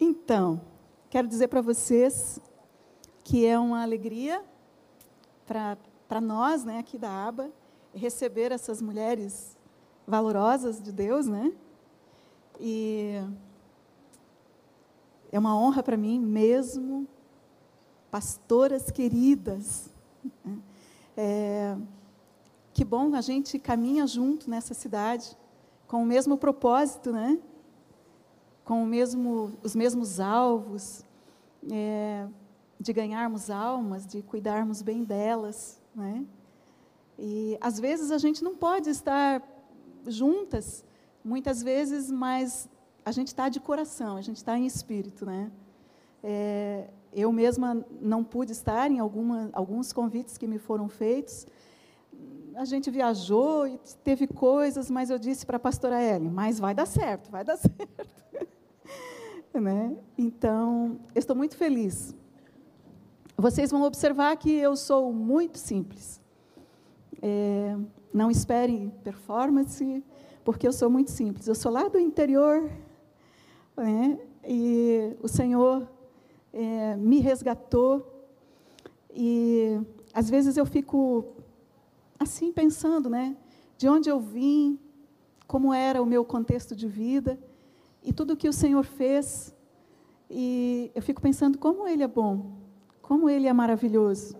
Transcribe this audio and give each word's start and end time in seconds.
Então, 0.00 0.60
quero 1.10 1.26
dizer 1.26 1.48
para 1.48 1.60
vocês 1.60 2.40
que 3.24 3.44
é 3.44 3.58
uma 3.58 3.82
alegria 3.82 4.44
para 5.44 6.20
nós, 6.20 6.64
né, 6.64 6.78
aqui 6.78 6.96
da 6.96 7.10
ABA, 7.26 7.50
receber 7.92 8.52
essas 8.52 8.80
mulheres 8.80 9.56
valorosas 10.06 10.80
de 10.80 10.92
Deus, 10.92 11.26
né? 11.26 11.52
E 12.60 13.14
é 15.32 15.38
uma 15.38 15.56
honra 15.58 15.82
para 15.82 15.96
mim 15.96 16.20
mesmo, 16.20 17.06
pastoras 18.10 18.90
queridas. 18.90 19.90
Né? 20.44 20.58
É, 21.16 21.76
que 22.72 22.84
bom 22.84 23.14
a 23.14 23.20
gente 23.20 23.58
caminha 23.58 24.06
junto 24.06 24.48
nessa 24.48 24.74
cidade 24.74 25.36
com 25.88 26.02
o 26.02 26.06
mesmo 26.06 26.38
propósito, 26.38 27.10
né? 27.10 27.38
Com 28.68 28.84
mesmo, 28.84 29.52
os 29.62 29.74
mesmos 29.74 30.20
alvos 30.20 31.02
é, 31.72 32.26
de 32.78 32.92
ganharmos 32.92 33.48
almas, 33.48 34.06
de 34.06 34.20
cuidarmos 34.20 34.82
bem 34.82 35.04
delas, 35.04 35.80
né? 35.94 36.26
E 37.18 37.56
às 37.62 37.80
vezes 37.80 38.10
a 38.10 38.18
gente 38.18 38.44
não 38.44 38.54
pode 38.54 38.90
estar 38.90 39.42
juntas, 40.06 40.84
muitas 41.24 41.62
vezes, 41.62 42.10
mas 42.10 42.68
a 43.06 43.10
gente 43.10 43.28
está 43.28 43.48
de 43.48 43.58
coração, 43.58 44.18
a 44.18 44.20
gente 44.20 44.36
está 44.36 44.58
em 44.58 44.66
espírito, 44.66 45.24
né? 45.24 45.50
É, 46.22 46.90
eu 47.14 47.32
mesma 47.32 47.82
não 48.02 48.22
pude 48.22 48.52
estar 48.52 48.90
em 48.90 48.98
alguma, 48.98 49.48
alguns 49.54 49.94
convites 49.94 50.36
que 50.36 50.46
me 50.46 50.58
foram 50.58 50.90
feitos. 50.90 51.46
A 52.54 52.66
gente 52.66 52.90
viajou 52.90 53.66
e 53.66 53.80
teve 54.04 54.26
coisas, 54.26 54.90
mas 54.90 55.08
eu 55.08 55.18
disse 55.18 55.46
para 55.46 55.56
a 55.56 55.60
pastora 55.60 56.04
Ellen, 56.04 56.30
mas 56.30 56.60
vai 56.60 56.74
dar 56.74 56.84
certo, 56.84 57.30
vai 57.30 57.42
dar 57.42 57.56
certo. 57.56 58.18
Né? 59.60 59.96
Então, 60.16 60.98
eu 61.14 61.18
estou 61.18 61.36
muito 61.36 61.56
feliz. 61.56 62.14
Vocês 63.36 63.70
vão 63.70 63.82
observar 63.82 64.36
que 64.36 64.50
eu 64.50 64.76
sou 64.76 65.12
muito 65.12 65.58
simples. 65.58 66.20
É, 67.22 67.76
não 68.12 68.30
esperem 68.30 68.90
performance, 69.04 70.04
porque 70.44 70.66
eu 70.66 70.72
sou 70.72 70.90
muito 70.90 71.10
simples. 71.10 71.46
Eu 71.46 71.54
sou 71.54 71.70
lá 71.70 71.88
do 71.88 71.98
interior, 71.98 72.70
né? 73.76 74.18
e 74.44 75.14
o 75.22 75.28
Senhor 75.28 75.86
é, 76.52 76.96
me 76.96 77.20
resgatou. 77.20 78.26
E 79.14 79.80
às 80.12 80.30
vezes 80.30 80.56
eu 80.56 80.64
fico 80.64 81.36
assim 82.18 82.50
pensando, 82.50 83.10
né? 83.10 83.36
De 83.76 83.88
onde 83.88 84.08
eu 84.08 84.18
vim, 84.18 84.78
como 85.46 85.72
era 85.72 86.02
o 86.02 86.06
meu 86.06 86.24
contexto 86.24 86.74
de 86.74 86.88
vida 86.88 87.38
e 88.02 88.12
tudo 88.12 88.36
que 88.36 88.48
o 88.48 88.52
Senhor 88.52 88.84
fez. 88.84 89.54
E 90.30 90.90
eu 90.94 91.02
fico 91.02 91.20
pensando 91.20 91.58
como 91.58 91.86
Ele 91.86 92.02
é 92.02 92.08
bom, 92.08 92.52
como 93.00 93.28
Ele 93.28 93.46
é 93.46 93.52
maravilhoso. 93.52 94.36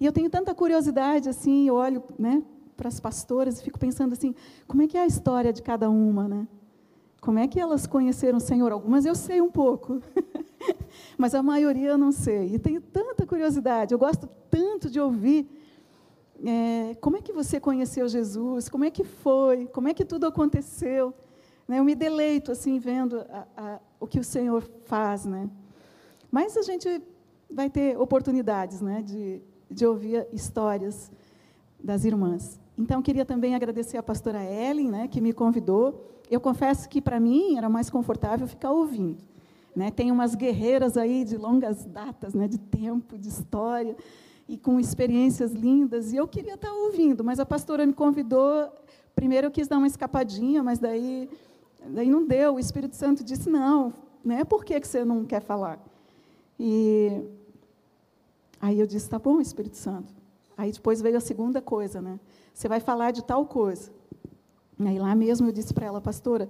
E 0.00 0.06
eu 0.06 0.12
tenho 0.12 0.30
tanta 0.30 0.54
curiosidade, 0.54 1.28
assim, 1.28 1.66
eu 1.66 1.74
olho 1.74 2.02
né, 2.18 2.42
para 2.76 2.88
as 2.88 3.00
pastoras 3.00 3.58
e 3.58 3.64
fico 3.64 3.78
pensando 3.78 4.12
assim, 4.12 4.34
como 4.66 4.82
é 4.82 4.86
que 4.86 4.96
é 4.96 5.02
a 5.02 5.06
história 5.06 5.52
de 5.52 5.60
cada 5.62 5.90
uma, 5.90 6.28
né? 6.28 6.46
Como 7.20 7.38
é 7.40 7.48
que 7.48 7.58
elas 7.58 7.84
conheceram 7.84 8.38
o 8.38 8.40
Senhor? 8.40 8.70
Algumas 8.70 9.04
eu 9.04 9.14
sei 9.14 9.40
um 9.40 9.50
pouco, 9.50 10.00
mas 11.18 11.34
a 11.34 11.42
maioria 11.42 11.88
eu 11.88 11.98
não 11.98 12.12
sei. 12.12 12.54
E 12.54 12.58
tenho 12.60 12.80
tanta 12.80 13.26
curiosidade, 13.26 13.92
eu 13.92 13.98
gosto 13.98 14.28
tanto 14.48 14.88
de 14.88 15.00
ouvir 15.00 15.50
é, 16.44 16.96
como 17.00 17.16
é 17.16 17.20
que 17.20 17.32
você 17.32 17.58
conheceu 17.58 18.08
Jesus, 18.08 18.68
como 18.68 18.84
é 18.84 18.90
que 18.90 19.02
foi, 19.02 19.66
como 19.66 19.88
é 19.88 19.94
que 19.94 20.04
tudo 20.04 20.26
aconteceu. 20.26 21.12
Né? 21.68 21.78
Eu 21.78 21.84
me 21.84 21.94
deleito 21.94 22.50
assim 22.50 22.78
vendo 22.78 23.20
a, 23.30 23.46
a, 23.56 23.78
o 24.00 24.06
que 24.06 24.18
o 24.18 24.24
Senhor 24.24 24.62
faz, 24.86 25.26
né? 25.26 25.48
Mas 26.30 26.56
a 26.56 26.62
gente 26.62 27.02
vai 27.50 27.70
ter 27.70 27.98
oportunidades, 27.98 28.80
né, 28.80 29.02
de, 29.02 29.40
de 29.70 29.86
ouvir 29.86 30.26
histórias 30.32 31.10
das 31.82 32.04
irmãs. 32.04 32.60
Então, 32.76 33.00
queria 33.02 33.24
também 33.24 33.54
agradecer 33.54 33.96
a 33.96 34.02
pastora 34.02 34.44
Ellen, 34.44 34.90
né, 34.90 35.08
que 35.08 35.20
me 35.20 35.32
convidou. 35.32 36.06
Eu 36.30 36.40
confesso 36.40 36.88
que, 36.88 37.00
para 37.00 37.18
mim, 37.18 37.56
era 37.56 37.68
mais 37.68 37.88
confortável 37.88 38.46
ficar 38.46 38.70
ouvindo. 38.70 39.22
Né? 39.74 39.90
Tem 39.90 40.12
umas 40.12 40.34
guerreiras 40.34 40.96
aí 40.96 41.24
de 41.24 41.36
longas 41.36 41.84
datas, 41.84 42.34
né, 42.34 42.46
de 42.46 42.58
tempo, 42.58 43.16
de 43.16 43.28
história, 43.28 43.96
e 44.48 44.56
com 44.56 44.80
experiências 44.80 45.52
lindas, 45.52 46.12
e 46.12 46.16
eu 46.16 46.26
queria 46.26 46.54
estar 46.54 46.72
ouvindo, 46.72 47.22
mas 47.22 47.38
a 47.38 47.44
pastora 47.44 47.84
me 47.84 47.92
convidou. 47.92 48.72
Primeiro 49.14 49.48
eu 49.48 49.50
quis 49.50 49.68
dar 49.68 49.76
uma 49.76 49.86
escapadinha, 49.86 50.62
mas 50.62 50.78
daí, 50.78 51.28
daí 51.88 52.08
não 52.08 52.26
deu. 52.26 52.54
O 52.54 52.58
Espírito 52.58 52.96
Santo 52.96 53.24
disse: 53.24 53.48
não, 53.48 53.92
né? 54.24 54.44
por 54.44 54.64
que, 54.64 54.78
que 54.80 54.86
você 54.86 55.04
não 55.04 55.24
quer 55.24 55.40
falar? 55.40 55.78
E 56.58 57.22
aí 58.60 58.78
eu 58.78 58.86
disse: 58.86 59.08
tá 59.08 59.18
bom, 59.18 59.40
Espírito 59.40 59.76
Santo. 59.76 60.12
Aí 60.56 60.72
depois 60.72 61.00
veio 61.00 61.16
a 61.16 61.20
segunda 61.20 61.62
coisa, 61.62 62.02
né? 62.02 62.18
Você 62.52 62.68
vai 62.68 62.80
falar 62.80 63.12
de 63.12 63.22
tal 63.22 63.46
coisa. 63.46 63.92
Aí 64.80 64.98
lá 64.98 65.14
mesmo 65.14 65.48
eu 65.48 65.52
disse 65.52 65.72
para 65.72 65.86
ela, 65.86 66.00
pastora, 66.00 66.48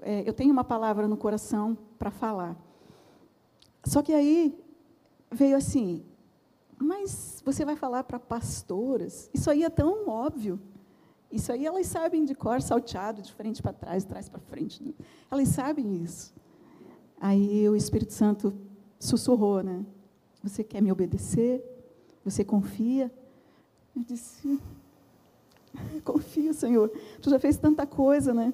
é, 0.00 0.26
eu 0.26 0.32
tenho 0.32 0.52
uma 0.52 0.64
palavra 0.64 1.06
no 1.06 1.16
coração 1.16 1.76
para 1.98 2.10
falar. 2.10 2.56
Só 3.84 4.02
que 4.02 4.12
aí 4.12 4.58
veio 5.30 5.56
assim, 5.56 6.04
mas 6.78 7.42
você 7.44 7.64
vai 7.64 7.76
falar 7.76 8.04
para 8.04 8.18
pastoras? 8.18 9.30
Isso 9.32 9.50
aí 9.50 9.62
é 9.62 9.70
tão 9.70 10.08
óbvio. 10.08 10.60
Isso 11.32 11.50
aí 11.50 11.64
elas 11.64 11.86
sabem 11.86 12.24
de 12.26 12.34
cor, 12.34 12.60
salteado, 12.60 13.22
de 13.22 13.32
frente 13.32 13.62
para 13.62 13.72
trás, 13.72 14.02
de 14.02 14.08
trás 14.10 14.28
para 14.28 14.38
frente. 14.40 14.94
Elas 15.30 15.48
sabem 15.48 16.02
isso. 16.02 16.34
Aí 17.18 17.66
o 17.68 17.74
Espírito 17.74 18.12
Santo 18.12 18.52
sussurrou, 19.00 19.62
né? 19.62 19.82
Você 20.42 20.62
quer 20.62 20.82
me 20.82 20.92
obedecer? 20.92 21.64
Você 22.22 22.44
confia? 22.44 23.10
Eu 23.96 24.02
disse, 24.02 24.60
confio, 26.04 26.52
Senhor. 26.52 26.90
Tu 27.22 27.30
já 27.30 27.38
fez 27.38 27.56
tanta 27.56 27.86
coisa, 27.86 28.34
né? 28.34 28.52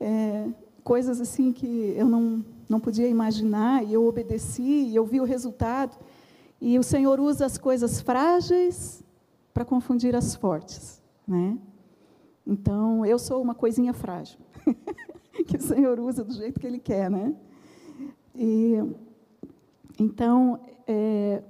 É, 0.00 0.48
coisas 0.82 1.20
assim 1.20 1.52
que 1.52 1.94
eu 1.96 2.08
não, 2.08 2.44
não 2.68 2.80
podia 2.80 3.06
imaginar, 3.06 3.84
e 3.84 3.92
eu 3.92 4.06
obedeci, 4.06 4.62
e 4.62 4.96
eu 4.96 5.04
vi 5.04 5.20
o 5.20 5.24
resultado. 5.24 5.96
E 6.60 6.78
o 6.78 6.82
Senhor 6.82 7.20
usa 7.20 7.46
as 7.46 7.56
coisas 7.56 8.00
frágeis 8.00 9.04
para 9.54 9.64
confundir 9.64 10.16
as 10.16 10.34
fortes, 10.34 11.00
né? 11.26 11.56
Então, 12.48 13.04
eu 13.04 13.18
sou 13.18 13.42
uma 13.42 13.54
coisinha 13.54 13.92
frágil, 13.92 14.40
que 15.46 15.58
o 15.58 15.60
Senhor 15.60 16.00
usa 16.00 16.24
do 16.24 16.32
jeito 16.32 16.58
que 16.58 16.66
Ele 16.66 16.78
quer, 16.78 17.10
né? 17.10 17.36
E, 18.34 18.82
então, 19.98 20.58
é, 20.86 21.42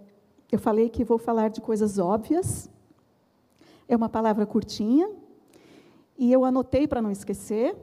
eu 0.50 0.58
falei 0.58 0.88
que 0.88 1.04
vou 1.04 1.16
falar 1.16 1.50
de 1.50 1.60
coisas 1.60 2.00
óbvias, 2.00 2.68
é 3.86 3.94
uma 3.94 4.08
palavra 4.08 4.44
curtinha, 4.44 5.08
e 6.18 6.32
eu 6.32 6.44
anotei 6.44 6.88
para 6.88 7.00
não 7.00 7.12
esquecer. 7.12 7.76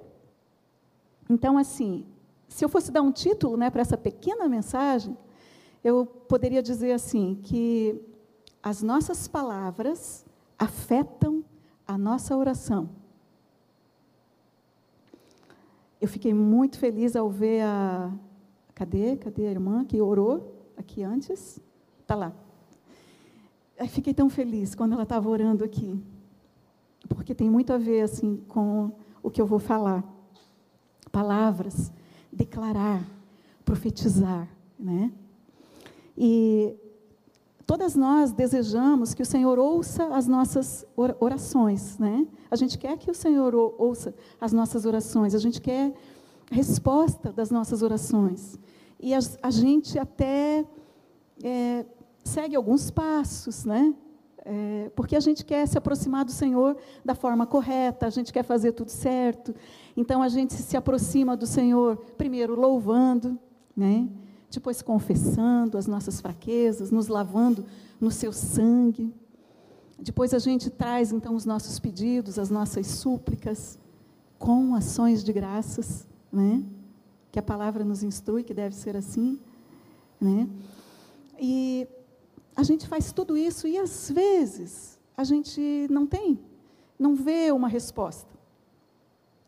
Então, 1.29 1.57
assim, 1.57 2.05
se 2.49 2.65
eu 2.65 2.67
fosse 2.67 2.91
dar 2.91 3.01
um 3.01 3.13
título 3.13 3.55
né, 3.55 3.69
para 3.69 3.81
essa 3.81 3.95
pequena 3.97 4.49
mensagem, 4.49 5.17
eu 5.81 6.05
poderia 6.05 6.61
dizer 6.61 6.91
assim: 6.91 7.39
que 7.41 7.97
as 8.61 8.83
nossas 8.83 9.25
palavras 9.25 10.25
afetam 10.59 11.45
a 11.87 11.97
nossa 11.97 12.35
oração. 12.35 13.04
Eu 15.99 16.07
fiquei 16.07 16.33
muito 16.33 16.77
feliz 16.77 17.15
ao 17.15 17.29
ver 17.29 17.61
a. 17.61 18.11
Cadê? 18.73 19.15
Cadê 19.15 19.47
a 19.47 19.51
irmã 19.51 19.85
que 19.85 20.01
orou 20.01 20.69
aqui 20.77 21.03
antes? 21.03 21.59
Está 22.01 22.15
lá. 22.15 22.33
Eu 23.77 23.87
fiquei 23.87 24.13
tão 24.13 24.29
feliz 24.29 24.75
quando 24.75 24.93
ela 24.93 25.03
estava 25.03 25.29
orando 25.29 25.63
aqui, 25.63 26.01
porque 27.09 27.35
tem 27.35 27.49
muito 27.49 27.73
a 27.73 27.77
ver 27.77 28.01
assim 28.01 28.37
com 28.47 28.91
o 29.21 29.29
que 29.29 29.41
eu 29.41 29.45
vou 29.45 29.59
falar. 29.59 30.03
Palavras, 31.11 31.91
declarar, 32.31 33.05
profetizar, 33.63 34.47
né? 34.79 35.11
E 36.17 36.77
todas 37.65 37.95
nós 37.95 38.31
desejamos 38.31 39.13
que 39.13 39.21
o 39.21 39.25
Senhor 39.25 39.57
ouça 39.57 40.05
as 40.15 40.27
nossas 40.27 40.85
orações, 41.19 41.97
né? 41.97 42.27
A 42.49 42.55
gente 42.55 42.77
quer 42.77 42.97
que 42.97 43.09
o 43.09 43.15
Senhor 43.15 43.55
ouça 43.55 44.13
as 44.39 44.53
nossas 44.53 44.85
orações, 44.85 45.33
a 45.33 45.39
gente 45.39 45.59
quer 45.59 45.93
resposta 46.51 47.31
das 47.31 47.49
nossas 47.49 47.81
orações. 47.81 48.59
E 48.99 49.13
a, 49.13 49.19
a 49.41 49.49
gente 49.49 49.97
até 49.97 50.65
é, 51.43 51.85
segue 52.23 52.55
alguns 52.55 52.91
passos, 52.91 53.65
né? 53.65 53.93
É, 54.47 54.91
porque 54.95 55.15
a 55.15 55.19
gente 55.19 55.43
quer 55.43 55.67
se 55.67 55.75
aproximar 55.75 56.23
do 56.23 56.31
Senhor 56.31 56.77
da 57.03 57.15
forma 57.15 57.47
correta, 57.47 58.05
a 58.05 58.11
gente 58.11 58.31
quer 58.31 58.43
fazer 58.43 58.73
tudo 58.73 58.89
certo. 58.89 59.55
Então 59.97 60.21
a 60.21 60.29
gente 60.29 60.53
se 60.53 60.77
aproxima 60.77 61.35
do 61.35 61.47
Senhor, 61.47 61.97
primeiro 62.15 62.53
louvando, 62.53 63.39
né? 63.75 64.07
Depois 64.55 64.81
confessando 64.81 65.77
as 65.77 65.87
nossas 65.87 66.19
fraquezas, 66.19 66.91
nos 66.91 67.07
lavando 67.07 67.65
no 67.99 68.11
seu 68.11 68.33
sangue. 68.33 69.13
Depois 69.99 70.33
a 70.33 70.39
gente 70.39 70.69
traz 70.69 71.11
então 71.11 71.35
os 71.35 71.45
nossos 71.45 71.79
pedidos, 71.79 72.39
as 72.39 72.49
nossas 72.49 72.87
súplicas, 72.87 73.79
com 74.37 74.75
ações 74.75 75.23
de 75.23 75.31
graças, 75.31 76.07
né? 76.31 76.63
que 77.35 77.39
a 77.39 77.43
palavra 77.43 77.83
nos 77.83 78.01
instrui 78.01 78.43
que 78.43 78.53
deve 78.53 78.73
ser 78.73 78.95
assim, 78.95 79.37
né? 80.21 80.47
E 81.37 81.85
a 82.55 82.63
gente 82.63 82.87
faz 82.87 83.11
tudo 83.11 83.35
isso 83.35 83.67
e 83.67 83.77
às 83.77 84.09
vezes 84.09 84.97
a 85.17 85.25
gente 85.25 85.85
não 85.89 86.07
tem, 86.07 86.39
não 86.97 87.13
vê 87.13 87.51
uma 87.51 87.67
resposta. 87.67 88.33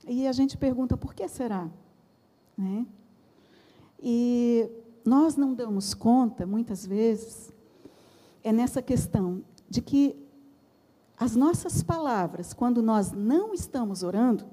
E 0.05 0.27
a 0.27 0.33
gente 0.33 0.57
pergunta 0.57 0.97
por 0.97 1.13
que 1.13 1.25
será, 1.29 1.69
né? 2.57 2.85
E 4.03 4.69
nós 5.07 5.37
não 5.37 5.53
damos 5.53 5.93
conta 5.93 6.45
muitas 6.45 6.85
vezes 6.85 7.49
é 8.43 8.51
nessa 8.51 8.81
questão 8.81 9.41
de 9.69 9.81
que 9.81 10.21
as 11.17 11.33
nossas 11.33 11.81
palavras, 11.81 12.53
quando 12.53 12.83
nós 12.83 13.13
não 13.13 13.53
estamos 13.53 14.03
orando, 14.03 14.45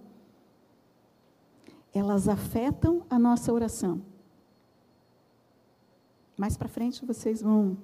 elas 1.93 2.29
afetam 2.29 3.05
a 3.11 3.19
nossa 3.19 3.53
oração. 3.53 4.01
Mais 6.37 6.57
para 6.57 6.69
frente 6.69 7.05
vocês 7.05 7.43
vão. 7.43 7.77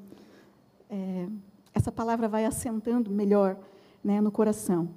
É, 0.88 1.28
essa 1.74 1.90
palavra 1.90 2.28
vai 2.28 2.44
assentando 2.44 3.10
melhor 3.10 3.58
né, 4.02 4.20
no 4.20 4.30
coração. 4.30 4.88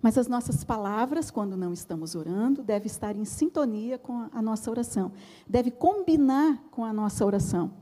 Mas 0.00 0.16
as 0.16 0.28
nossas 0.28 0.62
palavras, 0.62 1.30
quando 1.30 1.56
não 1.56 1.72
estamos 1.72 2.14
orando, 2.14 2.62
devem 2.62 2.86
estar 2.86 3.16
em 3.16 3.24
sintonia 3.24 3.98
com 3.98 4.28
a 4.32 4.40
nossa 4.40 4.70
oração, 4.70 5.10
deve 5.46 5.70
combinar 5.70 6.62
com 6.70 6.84
a 6.84 6.92
nossa 6.92 7.24
oração. 7.26 7.72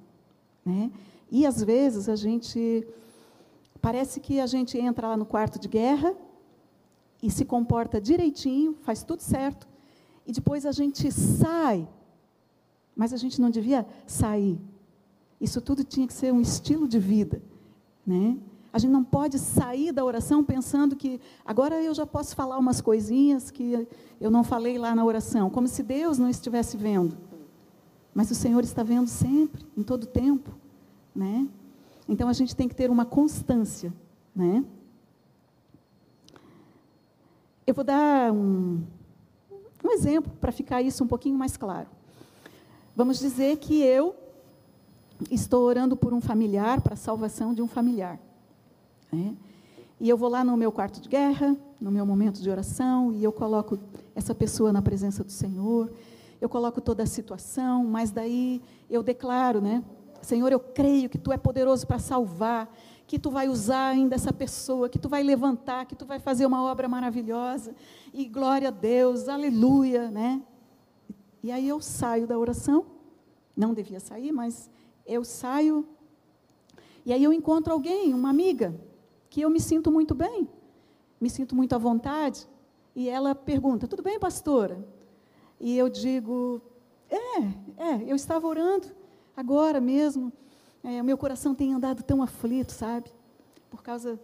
Né? 0.64 0.90
E 1.30 1.46
às 1.46 1.62
vezes 1.62 2.08
a 2.08 2.16
gente 2.16 2.86
parece 3.80 4.18
que 4.20 4.40
a 4.40 4.46
gente 4.46 4.78
entra 4.78 5.08
lá 5.08 5.16
no 5.16 5.26
quarto 5.26 5.58
de 5.58 5.68
guerra 5.68 6.14
e 7.22 7.30
se 7.30 7.44
comporta 7.44 8.00
direitinho, 8.00 8.74
faz 8.80 9.02
tudo 9.02 9.20
certo, 9.20 9.69
e 10.26 10.32
depois 10.32 10.64
a 10.64 10.72
gente 10.72 11.12
sai 11.12 11.86
mas 12.96 13.12
a 13.12 13.19
gente 13.19 13.38
não 13.38 13.50
devia 13.50 13.86
sair. 14.06 14.58
Isso 15.38 15.60
tudo 15.60 15.84
tinha 15.84 16.06
que 16.06 16.14
ser 16.14 16.32
um 16.32 16.40
estilo 16.40 16.88
de 16.88 16.98
vida, 16.98 17.42
né? 18.06 18.38
A 18.76 18.78
gente 18.78 18.90
não 18.90 19.02
pode 19.02 19.38
sair 19.38 19.90
da 19.90 20.05
oração 20.05 20.44
pensando 20.44 20.94
que 20.94 21.19
agora 21.46 21.82
eu 21.82 21.94
já 21.94 22.05
posso 22.05 22.37
falar 22.37 22.58
umas 22.58 22.78
coisinhas 22.78 23.50
que 23.50 23.88
eu 24.20 24.31
não 24.31 24.44
falei 24.44 24.76
lá 24.76 24.94
na 24.94 25.02
oração, 25.02 25.49
como 25.49 25.67
se 25.67 25.82
Deus 25.82 26.19
não 26.19 26.28
estivesse 26.28 26.76
vendo. 26.76 27.17
Mas 28.12 28.31
o 28.31 28.34
Senhor 28.34 28.62
está 28.62 28.82
vendo 28.82 29.08
sempre, 29.08 29.64
em 29.75 29.82
todo 29.82 30.05
tempo, 30.06 30.50
né? 31.14 31.49
Então 32.06 32.28
a 32.28 32.34
gente 32.34 32.55
tem 32.55 32.69
que 32.69 32.75
ter 32.75 32.90
uma 32.90 33.06
constância, 33.06 33.90
né? 34.34 34.62
Eu 37.67 37.72
vou 37.72 37.82
dar 37.82 38.31
um, 38.31 38.84
um 39.82 39.90
exemplo 39.90 40.31
para 40.38 40.52
ficar 40.52 40.82
isso 40.82 41.02
um 41.02 41.08
pouquinho 41.08 41.38
mais 41.38 41.56
claro. 41.56 41.88
Vamos 42.94 43.19
dizer 43.19 43.56
que 43.56 43.81
eu 43.81 44.14
estou 45.31 45.64
orando 45.64 45.96
por 45.96 46.12
um 46.12 46.20
familiar, 46.20 46.82
para 46.82 46.93
a 46.93 46.99
salvação 46.99 47.55
de 47.55 47.62
um 47.62 47.67
familiar. 47.67 48.20
Né? 49.12 49.37
E 49.99 50.08
eu 50.08 50.17
vou 50.17 50.29
lá 50.29 50.44
no 50.44 50.56
meu 50.56 50.70
quarto 50.70 51.00
de 51.00 51.08
guerra, 51.08 51.56
no 51.81 51.91
meu 51.91 52.05
momento 52.05 52.43
de 52.43 52.50
oração, 52.50 53.12
e 53.12 53.25
eu 53.25 53.32
coloco 53.32 53.79
essa 54.14 54.35
pessoa 54.35 54.73
na 54.73 54.82
presença 54.82 55.25
do 55.25 55.32
Senhor, 55.32 55.91
eu 56.41 56.49
coloco 56.49 56.81
toda 56.81 57.03
a 57.03 57.06
situação, 57.06 57.85
mas 57.85 58.11
daí 58.11 58.61
eu 58.91 59.03
declaro, 59.03 59.61
né? 59.61 59.82
Senhor, 60.20 60.53
eu 60.53 60.61
creio 60.61 61.08
que 61.08 61.17
Tu 61.17 61.32
é 61.32 61.38
poderoso 61.38 61.87
para 61.87 61.99
salvar, 61.99 62.70
que 63.06 63.19
Tu 63.19 63.31
vai 63.31 63.49
usar 63.49 63.88
ainda 63.88 64.14
essa 64.14 64.32
pessoa, 64.32 64.88
que 64.88 64.99
Tu 64.99 65.08
vai 65.08 65.23
levantar, 65.23 65.87
que 65.87 65.94
Tu 65.94 66.05
vai 66.05 66.19
fazer 66.19 66.44
uma 66.44 66.62
obra 66.62 66.88
maravilhosa, 66.88 67.75
e 68.12 68.26
glória 68.26 68.69
a 68.69 68.70
Deus, 68.70 69.29
aleluia, 69.29 70.11
né? 70.11 70.43
E 71.43 71.50
aí 71.50 71.69
eu 71.69 71.81
saio 71.81 72.26
da 72.26 72.38
oração, 72.38 72.85
não 73.56 73.73
devia 73.73 74.00
sair, 74.00 74.32
mas 74.32 74.69
eu 75.06 75.25
saio, 75.25 75.87
e 77.05 77.12
aí 77.12 77.23
eu 77.23 77.32
encontro 77.32 77.73
alguém, 77.73 78.12
uma 78.12 78.29
amiga, 78.29 78.75
que 79.36 79.42
eu 79.42 79.50
me 79.50 79.60
sinto 79.60 79.92
muito 79.92 80.14
bem, 80.14 80.48
me 81.20 81.28
sinto 81.28 81.54
muito 81.54 81.74
à 81.74 81.78
vontade, 81.78 82.48
e 82.94 83.06
ela 83.06 83.34
pergunta: 83.34 83.86
Tudo 83.86 84.02
bem, 84.02 84.18
pastora? 84.18 84.82
E 85.60 85.76
eu 85.76 85.90
digo: 85.90 86.62
É, 87.10 87.40
é, 87.76 88.02
eu 88.06 88.16
estava 88.16 88.46
orando 88.46 88.86
agora 89.36 89.78
mesmo, 89.78 90.32
é, 90.82 91.02
meu 91.02 91.18
coração 91.18 91.54
tem 91.54 91.74
andado 91.74 92.02
tão 92.02 92.22
aflito, 92.22 92.72
sabe? 92.72 93.10
Por 93.68 93.82
causa 93.82 94.18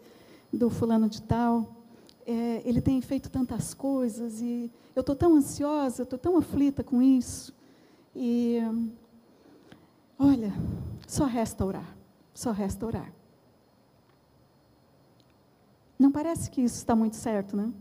do 0.51 0.71
fulano 0.71 1.11
de 1.11 1.21
tal 1.21 1.77
é, 2.25 2.63
ele 2.65 2.81
tem 2.81 2.99
feito 3.03 3.29
tantas 3.29 3.75
coisas 3.75 4.41
e 4.41 4.73
eu 4.97 5.01
estou 5.01 5.15
tão 5.15 5.35
ansiosa, 5.35 6.05
estou 6.05 6.19
tão 6.19 6.39
aflita 6.39 6.83
com 6.83 7.03
isso. 7.03 7.55
E 8.17 8.61
olha, 10.19 10.55
só 11.07 11.27
resta 11.27 11.67
orar, 11.67 11.97
só 12.33 12.51
resta 12.51 12.87
orar. 12.87 13.22
Não 15.99 16.11
parece 16.11 16.51
que 16.51 16.61
isso 16.61 16.77
está 16.77 16.97
muito 16.97 17.17
certo, 17.17 17.57
né? 17.57 17.73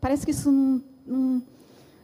Parece 0.00 0.24
que 0.24 0.30
isso 0.30 0.50
não, 0.50 0.82
não, 1.06 1.42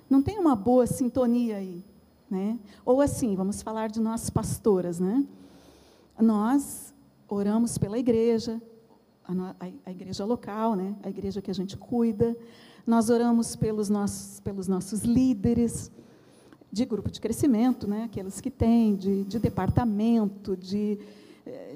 não 0.08 0.22
tem 0.22 0.38
uma 0.38 0.56
boa 0.56 0.86
sintonia 0.86 1.56
aí, 1.56 1.84
né? 2.30 2.58
Ou 2.84 3.00
assim, 3.00 3.34
vamos 3.34 3.62
falar 3.62 3.88
de 3.88 4.00
nós 4.00 4.28
pastoras, 4.30 4.98
né? 4.98 5.26
Nós 6.20 6.92
oramos 7.28 7.78
pela 7.78 7.98
igreja, 7.98 8.60
a, 9.24 9.66
a, 9.86 9.90
igreja 9.90 10.24
local, 10.24 10.74
né? 10.76 10.94
a 11.02 11.08
igreja 11.08 11.40
que 11.40 11.50
a 11.50 11.54
gente 11.54 11.76
cuida. 11.76 12.36
Nós 12.86 13.10
oramos 13.10 13.56
pelos 13.56 13.88
nossos, 13.88 14.40
pelos 14.40 14.68
nossos 14.68 15.02
líderes 15.02 15.90
de 16.70 16.84
grupo 16.84 17.10
de 17.10 17.20
crescimento, 17.20 17.86
né? 17.86 18.04
aqueles 18.04 18.40
que 18.40 18.50
têm, 18.50 18.96
de, 18.96 19.24
de 19.24 19.38
departamento, 19.38 20.56
de, 20.56 20.98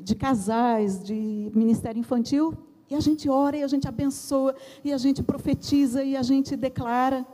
de 0.02 0.14
casais, 0.14 1.02
de 1.02 1.50
ministério 1.54 1.98
infantil. 1.98 2.54
E 2.88 2.94
a 2.94 3.00
gente 3.00 3.28
ora, 3.28 3.56
e 3.56 3.62
a 3.62 3.66
gente 3.66 3.88
abençoa, 3.88 4.54
e 4.84 4.92
a 4.92 4.98
gente 4.98 5.22
profetiza, 5.22 6.04
e 6.04 6.16
a 6.16 6.22
gente 6.22 6.54
declara. 6.56 7.26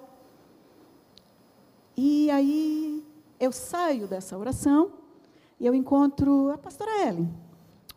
E 1.97 2.31
aí 2.31 3.05
eu 3.39 3.53
saio 3.53 4.07
dessa 4.07 4.39
oração 4.39 4.93
e 5.61 5.67
eu 5.67 5.75
encontro 5.75 6.51
a 6.51 6.59
pastora 6.59 7.07
Ellen. 7.07 7.29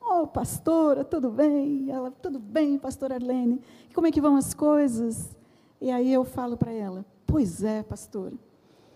Oh, 0.02 0.28
pastora, 0.28 1.04
tudo 1.04 1.32
bem? 1.32 1.90
Ela, 1.90 2.12
tudo 2.12 2.38
bem, 2.38 2.78
pastora 2.78 3.16
Arlene. 3.16 3.62
Como 3.94 4.06
é 4.06 4.12
que 4.12 4.22
vão 4.22 4.36
as 4.36 4.54
coisas? 4.54 5.36
E 5.82 5.90
aí 5.90 6.12
eu 6.12 6.24
falo 6.24 6.58
para 6.58 6.72
ela, 6.72 7.06
pois 7.26 7.64
é, 7.64 7.82
pastora. 7.82 8.34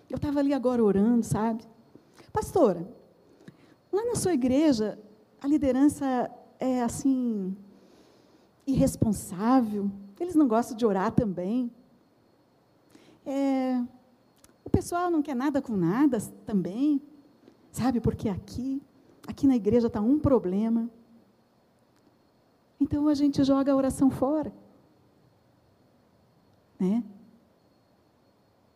Eu 0.09 0.17
estava 0.17 0.39
ali 0.39 0.53
agora 0.53 0.83
orando, 0.83 1.23
sabe? 1.23 1.63
Pastora, 2.31 2.87
lá 3.91 4.05
na 4.05 4.15
sua 4.15 4.33
igreja, 4.33 4.99
a 5.41 5.47
liderança 5.47 6.29
é 6.59 6.81
assim, 6.81 7.55
irresponsável. 8.67 9.89
Eles 10.19 10.35
não 10.35 10.47
gostam 10.47 10.75
de 10.75 10.85
orar 10.85 11.11
também. 11.11 11.71
É, 13.25 13.81
o 14.65 14.69
pessoal 14.69 15.09
não 15.09 15.21
quer 15.21 15.35
nada 15.35 15.61
com 15.61 15.75
nada 15.75 16.19
também. 16.45 17.01
Sabe, 17.71 18.01
porque 18.01 18.27
aqui, 18.27 18.81
aqui 19.27 19.47
na 19.47 19.55
igreja 19.55 19.87
está 19.87 20.01
um 20.01 20.19
problema. 20.19 20.89
Então 22.79 23.07
a 23.07 23.13
gente 23.13 23.43
joga 23.43 23.71
a 23.71 23.75
oração 23.75 24.09
fora. 24.09 24.51
Né? 26.79 27.03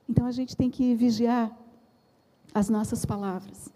Então 0.07 0.25
a 0.25 0.31
gente 0.31 0.55
tem 0.55 0.69
que 0.69 0.95
vigiar 0.95 1.57
as 2.53 2.69
nossas 2.69 3.05
palavras. 3.05 3.73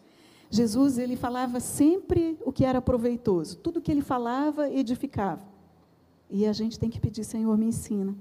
Jesus, 0.49 0.97
ele 0.97 1.15
falava 1.15 1.59
sempre 1.59 2.37
o 2.45 2.51
que 2.51 2.63
era 2.63 2.81
proveitoso. 2.81 3.57
Tudo 3.57 3.81
que 3.81 3.91
ele 3.91 4.01
falava 4.01 4.69
edificava. 4.69 5.45
E 6.29 6.45
a 6.45 6.53
gente 6.53 6.79
tem 6.79 6.89
que 6.89 6.99
pedir, 6.99 7.23
Senhor, 7.23 7.57
me 7.57 7.65
ensina. 7.65 8.15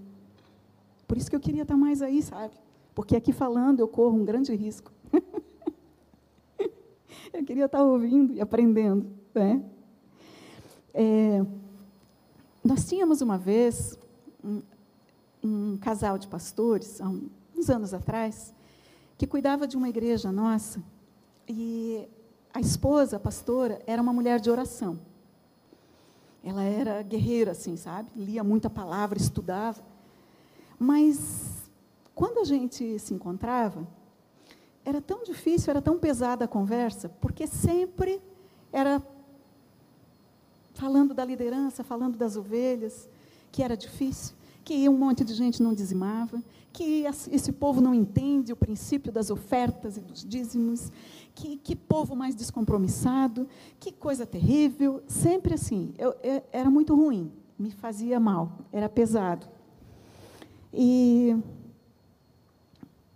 Por 1.06 1.16
isso 1.16 1.30
que 1.30 1.36
eu 1.36 1.40
queria 1.40 1.62
estar 1.62 1.76
mais 1.76 2.02
aí, 2.02 2.22
sabe? 2.22 2.54
Porque 2.94 3.14
aqui 3.14 3.32
falando 3.32 3.80
eu 3.80 3.88
corro 3.88 4.16
um 4.16 4.24
grande 4.24 4.54
risco. 4.54 4.92
eu 7.32 7.44
queria 7.44 7.66
estar 7.66 7.82
ouvindo 7.82 8.32
e 8.32 8.40
aprendendo. 8.40 9.06
Né? 9.34 9.62
É, 10.92 11.44
nós 12.64 12.88
tínhamos 12.88 13.20
uma 13.20 13.38
vez 13.38 13.98
um, 14.42 14.62
um 15.42 15.76
casal 15.78 16.18
de 16.18 16.26
pastores, 16.26 17.00
há 17.00 17.08
uns 17.56 17.70
anos 17.70 17.94
atrás, 17.94 18.54
que 19.16 19.26
cuidava 19.26 19.66
de 19.66 19.76
uma 19.76 19.88
igreja 19.88 20.32
nossa, 20.32 20.82
e 21.48 22.08
a 22.56 22.60
esposa, 22.60 23.18
a 23.18 23.20
pastora, 23.20 23.82
era 23.86 24.00
uma 24.00 24.14
mulher 24.14 24.40
de 24.40 24.50
oração. 24.50 24.98
Ela 26.42 26.62
era 26.62 27.02
guerreira, 27.02 27.50
assim, 27.50 27.76
sabe? 27.76 28.08
Lia 28.16 28.42
muita 28.42 28.70
palavra, 28.70 29.18
estudava. 29.18 29.84
Mas, 30.78 31.68
quando 32.14 32.38
a 32.38 32.44
gente 32.44 32.98
se 32.98 33.12
encontrava, 33.12 33.86
era 34.86 35.02
tão 35.02 35.22
difícil, 35.22 35.70
era 35.70 35.82
tão 35.82 35.98
pesada 35.98 36.46
a 36.46 36.48
conversa, 36.48 37.10
porque 37.20 37.46
sempre 37.46 38.22
era 38.72 39.02
falando 40.72 41.12
da 41.12 41.26
liderança, 41.26 41.84
falando 41.84 42.16
das 42.16 42.38
ovelhas, 42.38 43.06
que 43.52 43.62
era 43.62 43.76
difícil. 43.76 44.34
Que 44.66 44.88
um 44.88 44.98
monte 44.98 45.24
de 45.24 45.32
gente 45.32 45.62
não 45.62 45.72
dizimava, 45.72 46.42
que 46.72 47.04
esse 47.30 47.52
povo 47.52 47.80
não 47.80 47.94
entende 47.94 48.52
o 48.52 48.56
princípio 48.56 49.12
das 49.12 49.30
ofertas 49.30 49.96
e 49.96 50.00
dos 50.00 50.24
dízimos, 50.24 50.90
que, 51.36 51.56
que 51.56 51.76
povo 51.76 52.16
mais 52.16 52.34
descompromissado, 52.34 53.48
que 53.78 53.92
coisa 53.92 54.26
terrível, 54.26 55.04
sempre 55.06 55.54
assim. 55.54 55.94
Eu, 55.96 56.16
eu, 56.20 56.42
era 56.50 56.68
muito 56.68 56.96
ruim, 56.96 57.30
me 57.56 57.70
fazia 57.70 58.18
mal, 58.18 58.58
era 58.72 58.88
pesado. 58.88 59.46
E 60.74 61.40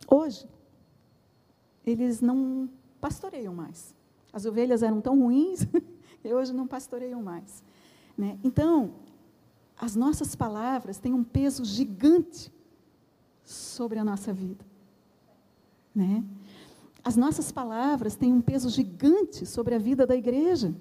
hoje, 0.09 0.47
eles 1.85 2.21
não 2.21 2.71
pastoreiam 3.01 3.53
mais. 3.53 3.93
As 4.33 4.45
ovelhas 4.47 4.85
eram 4.85 5.01
tão 5.01 5.19
ruins, 5.19 5.67
e 6.23 6.33
hoje 6.33 6.53
não 6.53 6.69
pastoreiam 6.69 7.21
mais. 7.21 7.61
Né? 8.17 8.39
Então, 8.45 8.93
as 9.81 9.97
nossas 9.97 10.35
palavras 10.37 10.99
têm 10.99 11.15
um 11.15 11.25
peso 11.25 11.65
gigante 11.65 12.53
sobre 13.43 13.99
a 13.99 14.05
nossa 14.05 14.31
vida. 14.31 14.63
Né? 15.95 16.23
As 17.03 17.17
nossas 17.17 17.51
palavras 17.51 18.15
têm 18.15 18.31
um 18.31 18.43
peso 18.43 18.69
gigante 18.69 19.47
sobre 19.47 19.75
a 19.75 19.79
vida 19.79 20.07
da 20.07 20.15
igreja. 20.15 20.75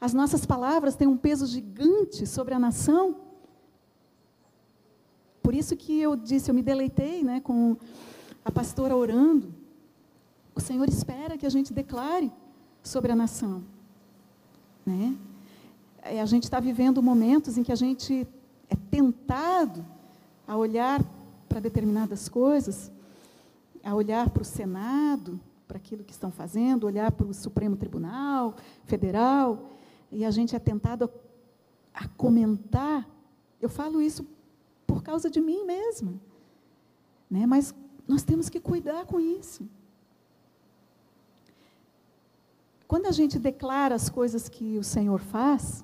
As 0.00 0.14
nossas 0.14 0.46
palavras 0.46 0.94
têm 0.94 1.08
um 1.08 1.16
peso 1.16 1.44
gigante 1.44 2.24
sobre 2.24 2.54
a 2.54 2.58
nação. 2.58 3.16
Por 5.42 5.52
isso 5.52 5.76
que 5.76 6.00
eu 6.00 6.14
disse, 6.14 6.52
eu 6.52 6.54
me 6.54 6.62
deleitei 6.62 7.24
né, 7.24 7.40
com 7.40 7.76
a 8.44 8.52
pastora 8.52 8.96
orando. 8.96 9.52
O 10.54 10.60
Senhor 10.60 10.88
espera 10.88 11.36
que 11.36 11.46
a 11.46 11.50
gente 11.50 11.72
declare 11.72 12.32
sobre 12.80 13.10
a 13.10 13.16
nação. 13.16 13.64
Né? 14.86 15.16
É, 16.12 16.20
a 16.20 16.26
gente 16.26 16.42
está 16.42 16.60
vivendo 16.60 17.02
momentos 17.02 17.56
em 17.56 17.62
que 17.62 17.72
a 17.72 17.74
gente 17.74 18.28
é 18.68 18.76
tentado 18.90 19.82
a 20.46 20.54
olhar 20.54 21.02
para 21.48 21.58
determinadas 21.58 22.28
coisas, 22.28 22.92
a 23.82 23.94
olhar 23.94 24.28
para 24.28 24.42
o 24.42 24.44
Senado, 24.44 25.40
para 25.66 25.78
aquilo 25.78 26.04
que 26.04 26.12
estão 26.12 26.30
fazendo, 26.30 26.84
olhar 26.84 27.10
para 27.12 27.26
o 27.26 27.32
Supremo 27.32 27.76
Tribunal 27.76 28.54
Federal, 28.84 29.70
e 30.10 30.22
a 30.22 30.30
gente 30.30 30.54
é 30.54 30.58
tentado 30.58 31.10
a, 31.94 32.04
a 32.04 32.08
comentar. 32.08 33.08
Eu 33.58 33.70
falo 33.70 33.98
isso 33.98 34.26
por 34.86 35.02
causa 35.02 35.30
de 35.30 35.40
mim 35.40 35.64
mesma. 35.64 36.12
Né? 37.30 37.46
Mas 37.46 37.74
nós 38.06 38.22
temos 38.22 38.50
que 38.50 38.60
cuidar 38.60 39.06
com 39.06 39.18
isso. 39.18 39.66
Quando 42.86 43.06
a 43.06 43.12
gente 43.12 43.38
declara 43.38 43.94
as 43.94 44.10
coisas 44.10 44.46
que 44.46 44.76
o 44.76 44.84
Senhor 44.84 45.18
faz, 45.18 45.82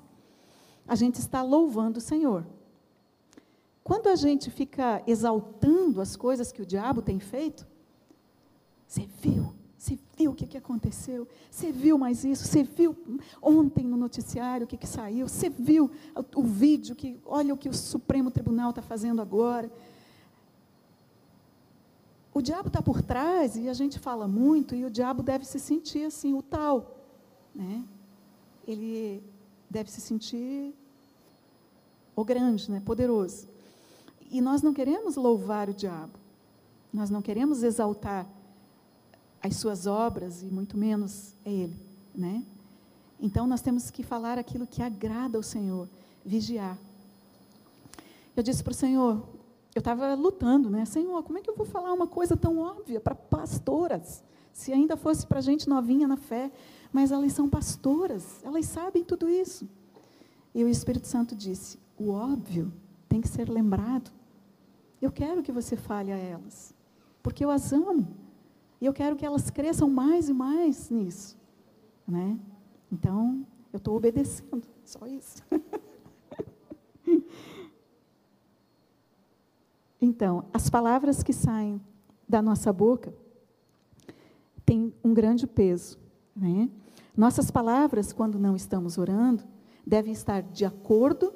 a 0.89 0.95
gente 0.95 1.19
está 1.19 1.43
louvando 1.43 1.99
o 1.99 2.01
Senhor. 2.01 2.43
Quando 3.83 4.07
a 4.07 4.15
gente 4.15 4.49
fica 4.49 5.03
exaltando 5.05 6.01
as 6.01 6.15
coisas 6.15 6.51
que 6.51 6.63
o 6.63 6.65
diabo 6.65 7.01
tem 7.01 7.19
feito, 7.19 7.65
você 8.87 9.07
viu? 9.21 9.53
Você 9.77 9.97
viu 10.17 10.31
o 10.31 10.35
que, 10.35 10.47
que 10.47 10.57
aconteceu? 10.57 11.27
Você 11.49 11.71
viu 11.71 11.97
mais 11.97 12.25
isso? 12.25 12.45
Você 12.45 12.63
viu 12.63 12.97
ontem 13.39 13.85
no 13.85 13.95
noticiário 13.95 14.65
o 14.65 14.67
que, 14.67 14.75
que 14.75 14.87
saiu? 14.87 15.27
Você 15.27 15.47
viu 15.47 15.91
o, 16.15 16.41
o 16.41 16.43
vídeo 16.43 16.95
que, 16.95 17.19
olha 17.23 17.53
o 17.53 17.57
que 17.57 17.69
o 17.69 17.73
Supremo 17.73 18.31
Tribunal 18.31 18.71
está 18.71 18.81
fazendo 18.81 19.21
agora? 19.21 19.71
O 22.33 22.41
diabo 22.41 22.67
está 22.67 22.81
por 22.81 23.01
trás 23.01 23.55
e 23.55 23.69
a 23.69 23.73
gente 23.73 23.99
fala 23.99 24.27
muito 24.27 24.73
e 24.73 24.83
o 24.85 24.89
diabo 24.89 25.21
deve 25.21 25.45
se 25.45 25.59
sentir 25.59 26.05
assim, 26.05 26.33
o 26.33 26.41
tal, 26.41 26.97
né? 27.53 27.83
Ele 28.67 29.23
deve 29.69 29.91
se 29.91 30.01
sentir 30.01 30.73
o 32.15 32.23
grande, 32.23 32.69
né? 32.71 32.81
Poderoso. 32.83 33.47
E 34.31 34.41
nós 34.41 34.61
não 34.61 34.73
queremos 34.73 35.15
louvar 35.15 35.69
o 35.69 35.73
diabo. 35.73 36.13
Nós 36.93 37.09
não 37.09 37.21
queremos 37.21 37.63
exaltar 37.63 38.27
as 39.41 39.55
suas 39.55 39.87
obras 39.87 40.41
e 40.41 40.47
muito 40.47 40.77
menos 40.77 41.33
ele, 41.45 41.75
né? 42.13 42.43
Então 43.19 43.45
nós 43.45 43.61
temos 43.61 43.89
que 43.89 44.03
falar 44.03 44.37
aquilo 44.37 44.65
que 44.65 44.81
agrada 44.81 45.37
ao 45.37 45.43
Senhor, 45.43 45.87
vigiar. 46.25 46.77
Eu 48.35 48.43
disse 48.43 48.63
para 48.63 48.71
o 48.71 48.75
Senhor, 48.75 49.23
eu 49.75 49.79
estava 49.79 50.13
lutando, 50.13 50.69
né? 50.69 50.85
Senhor, 50.85 51.21
como 51.23 51.37
é 51.37 51.41
que 51.41 51.49
eu 51.49 51.55
vou 51.55 51.65
falar 51.65 51.93
uma 51.93 52.07
coisa 52.07 52.35
tão 52.35 52.59
óbvia 52.59 52.99
para 52.99 53.15
pastoras? 53.15 54.23
Se 54.51 54.73
ainda 54.73 54.97
fosse 54.97 55.25
para 55.25 55.41
gente 55.41 55.69
novinha 55.69 56.07
na 56.07 56.17
fé, 56.17 56.51
mas 56.91 57.11
elas 57.11 57.33
são 57.33 57.49
pastoras, 57.49 58.43
elas 58.43 58.65
sabem 58.65 59.03
tudo 59.03 59.29
isso. 59.29 59.67
E 60.53 60.63
o 60.63 60.67
Espírito 60.67 61.07
Santo 61.07 61.35
disse: 61.35 61.77
o 61.97 62.09
óbvio 62.09 62.71
tem 63.07 63.21
que 63.21 63.27
ser 63.27 63.49
lembrado. 63.49 64.11
Eu 65.01 65.11
quero 65.11 65.43
que 65.43 65.51
você 65.51 65.75
fale 65.75 66.11
a 66.11 66.17
elas, 66.17 66.73
porque 67.21 67.43
eu 67.43 67.51
as 67.51 67.71
amo. 67.71 68.07
E 68.81 68.85
eu 68.85 68.93
quero 68.93 69.15
que 69.15 69.25
elas 69.25 69.49
cresçam 69.49 69.89
mais 69.89 70.29
e 70.29 70.33
mais 70.33 70.89
nisso. 70.89 71.37
Né? 72.07 72.39
Então, 72.91 73.45
eu 73.71 73.77
estou 73.77 73.95
obedecendo, 73.95 74.63
só 74.83 75.05
isso. 75.05 75.43
então, 80.01 80.45
as 80.53 80.69
palavras 80.69 81.21
que 81.21 81.33
saem 81.33 81.81
da 82.27 82.41
nossa 82.41 82.73
boca 82.73 83.13
têm 84.65 84.93
um 85.03 85.13
grande 85.13 85.45
peso. 85.45 85.99
Né? 86.39 86.69
Nossas 87.15 87.51
palavras, 87.51 88.13
quando 88.13 88.39
não 88.39 88.55
estamos 88.55 88.97
orando, 88.97 89.43
devem 89.85 90.13
estar 90.13 90.41
de 90.41 90.63
acordo, 90.63 91.33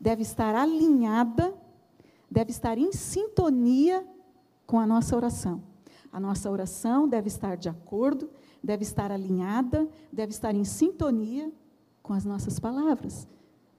devem 0.00 0.22
estar 0.22 0.54
alinhada, 0.54 1.52
devem 2.30 2.50
estar 2.50 2.78
em 2.78 2.92
sintonia 2.92 4.06
com 4.66 4.78
a 4.78 4.86
nossa 4.86 5.16
oração. 5.16 5.62
A 6.12 6.20
nossa 6.20 6.50
oração 6.50 7.08
deve 7.08 7.28
estar 7.28 7.56
de 7.56 7.68
acordo, 7.68 8.30
deve 8.62 8.82
estar 8.82 9.10
alinhada, 9.10 9.88
deve 10.12 10.30
estar 10.30 10.54
em 10.54 10.64
sintonia 10.64 11.52
com 12.02 12.12
as 12.12 12.24
nossas 12.24 12.58
palavras. 12.58 13.26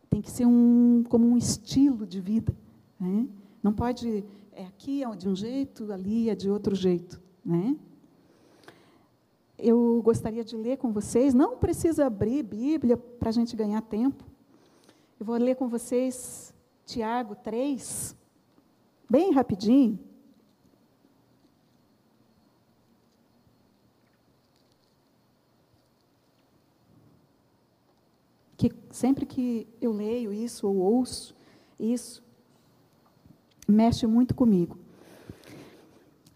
Tem 0.09 0.21
que 0.21 0.29
ser 0.29 0.45
um, 0.45 1.03
como 1.07 1.25
um 1.25 1.37
estilo 1.37 2.05
de 2.05 2.19
vida. 2.19 2.53
Né? 2.99 3.27
Não 3.63 3.71
pode, 3.71 4.25
é 4.51 4.65
aqui 4.65 5.03
é 5.03 5.15
de 5.15 5.29
um 5.29 5.35
jeito, 5.35 5.91
ali 5.91 6.29
é 6.29 6.35
de 6.35 6.49
outro 6.49 6.75
jeito. 6.75 7.21
Né? 7.43 7.77
Eu 9.61 10.01
gostaria 10.03 10.43
de 10.43 10.57
ler 10.57 10.77
com 10.77 10.91
vocês, 10.91 11.35
não 11.35 11.55
precisa 11.55 12.07
abrir 12.07 12.41
Bíblia 12.41 12.97
para 12.97 13.29
a 13.29 13.31
gente 13.31 13.55
ganhar 13.55 13.81
tempo. 13.81 14.23
Eu 15.19 15.25
vou 15.25 15.37
ler 15.37 15.55
com 15.55 15.67
vocês 15.67 16.51
Tiago 16.83 17.35
3, 17.35 18.15
bem 19.07 19.31
rapidinho. 19.31 19.99
que 28.61 28.71
sempre 28.91 29.25
que 29.25 29.67
eu 29.81 29.91
leio 29.91 30.31
isso 30.31 30.67
ou 30.67 30.75
ouço 30.75 31.33
isso, 31.79 32.23
mexe 33.67 34.05
muito 34.05 34.35
comigo. 34.35 34.77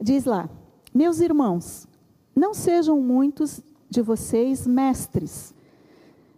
Diz 0.01 0.25
lá: 0.25 0.50
Meus 0.91 1.20
irmãos, 1.20 1.88
não 2.36 2.54
sejam 2.54 3.00
muitos 3.00 3.62
de 3.89 4.01
vocês 4.01 4.68
mestres. 4.68 5.54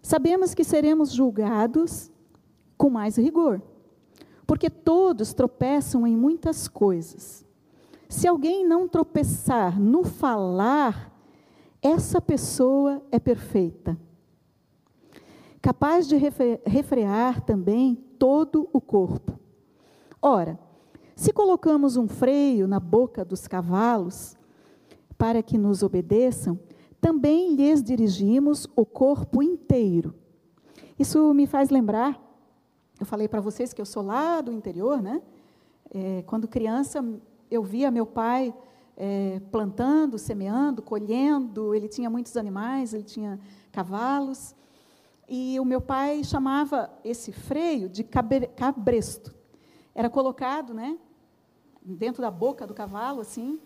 Sabemos 0.02 0.54
que 0.54 0.64
seremos 0.64 1.12
julgados 1.12 2.12
com 2.78 2.90
mais 2.90 3.18
rigor, 3.18 3.62
porque 4.46 4.70
todos 4.70 5.34
tropeçam 5.34 6.06
em 6.06 6.16
muitas 6.16 6.68
coisas. 6.68 7.46
Se 8.08 8.28
alguém 8.28 8.66
não 8.66 8.88
tropeçar 8.88 9.80
no 9.80 10.04
falar, 10.04 11.12
essa 11.82 12.22
pessoa 12.22 13.02
é 13.12 13.20
perfeita 13.20 13.98
capaz 15.68 16.08
de 16.08 16.16
refrear 16.66 17.42
também 17.42 17.96
todo 18.18 18.70
o 18.72 18.80
corpo. 18.80 19.38
Ora, 20.22 20.58
se 21.14 21.34
colocamos 21.34 21.98
um 21.98 22.08
freio 22.08 22.66
na 22.70 22.80
boca 22.80 23.26
dos 23.26 23.50
cavalos 23.50 24.38
para 25.18 25.42
que 25.42 25.58
nos 25.58 25.84
obedeçam, 25.84 26.60
também 27.02 27.56
lhes 27.56 27.82
dirigimos 27.82 28.68
o 28.76 28.86
corpo 28.86 29.42
inteiro. 29.42 30.14
Isso 30.98 31.34
me 31.34 31.46
faz 31.46 31.70
lembrar, 31.70 32.22
eu 33.00 33.06
falei 33.06 33.28
para 33.28 33.40
vocês 33.40 33.74
que 33.74 33.82
eu 33.82 33.86
sou 33.86 34.04
lá 34.04 34.42
do 34.42 34.52
interior, 34.52 35.02
né? 35.02 35.22
É, 35.92 36.24
quando 36.24 36.48
criança, 36.48 37.04
eu 37.50 37.64
via 37.64 37.92
meu 37.92 38.06
pai 38.06 38.54
é, 38.96 39.40
plantando, 39.52 40.18
semeando, 40.18 40.82
colhendo, 40.82 41.76
ele 41.76 41.88
tinha 41.88 42.10
muitos 42.10 42.36
animais, 42.36 42.94
ele 42.94 43.04
tinha 43.04 43.40
cavalos. 43.72 44.56
E 45.30 45.60
o 45.60 45.66
meu 45.66 45.80
pai 45.80 46.24
chamava 46.24 46.90
esse 47.04 47.32
freio 47.32 47.88
de 47.88 48.04
cabresto. 48.04 49.36
Era 49.94 50.10
colocado, 50.10 50.74
né, 50.74 50.98
dentro 51.84 52.22
da 52.22 52.32
boca 52.32 52.66
do 52.66 52.74
cavalo, 52.74 53.22
assim, 53.22 53.60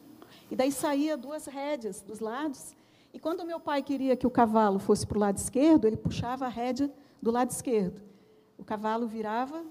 e 0.52 0.56
daí 0.56 0.72
saía 0.72 1.16
duas 1.16 1.46
rédeas 1.46 2.02
dos 2.02 2.20
lados. 2.20 2.76
E 3.14 3.20
quando 3.20 3.46
meu 3.46 3.60
pai 3.60 3.82
queria 3.82 4.18
que 4.18 4.28
o 4.28 4.30
cavalo 4.30 4.80
fosse 4.80 5.08
para 5.08 5.18
o 5.18 5.20
lado 5.22 5.38
esquerdo, 5.38 5.88
ele 5.88 5.96
puxava 5.96 6.46
a 6.46 6.50
rédea 6.50 6.92
do 7.22 7.32
lado 7.32 7.50
esquerdo. 7.52 8.02
O 8.58 8.64
cavalo 8.64 9.08
virava 9.08 9.64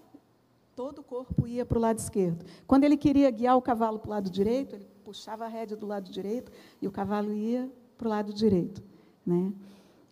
todo 0.75 1.01
o 1.01 1.03
corpo 1.03 1.47
ia 1.47 1.67
para 1.67 1.77
o 1.77 1.81
lado 1.81 1.99
esquerdo. 1.99 2.47
Quando 2.67 2.85
ele 2.85 2.97
queria 2.97 3.31
guiar 3.31 3.57
o 3.59 3.61
cavalo 3.61 3.99
para 3.99 4.09
o 4.09 4.11
lado 4.11 4.31
direito, 4.31 4.75
ele 4.75 4.87
puxava 5.05 5.45
a 5.45 5.49
rédea 5.49 5.77
do 5.77 5.87
lado 5.87 6.11
direito 6.11 6.51
e 6.81 6.89
o 6.89 6.91
cavalo 6.91 7.35
ia 7.35 7.71
para 7.99 8.07
o 8.07 8.11
lado 8.11 8.33
direito. 8.33 8.83
Né? 9.27 9.53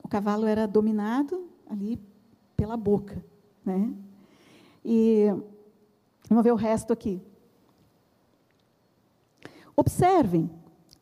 O 0.02 0.08
cavalo 0.08 0.46
era 0.46 0.66
dominado 0.66 1.48
ali 1.66 1.98
pela 2.54 2.76
boca. 2.76 3.24
Né? 3.64 3.94
E 4.84 5.28
vamos 6.28 6.44
ver 6.44 6.52
o 6.52 6.56
resto 6.56 6.92
aqui. 6.92 7.22
Observem, 9.74 10.50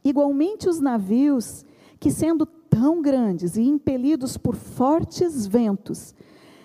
igualmente 0.09 0.69
os 0.69 0.81
navios 0.81 1.65
que, 1.99 2.11
sendo 2.11 2.47
tão 2.47 3.01
grandes 3.01 3.57
e 3.57 3.63
impelidos 3.63 4.37
por 4.37 4.55
fortes 4.55 5.47
ventos, 5.47 6.15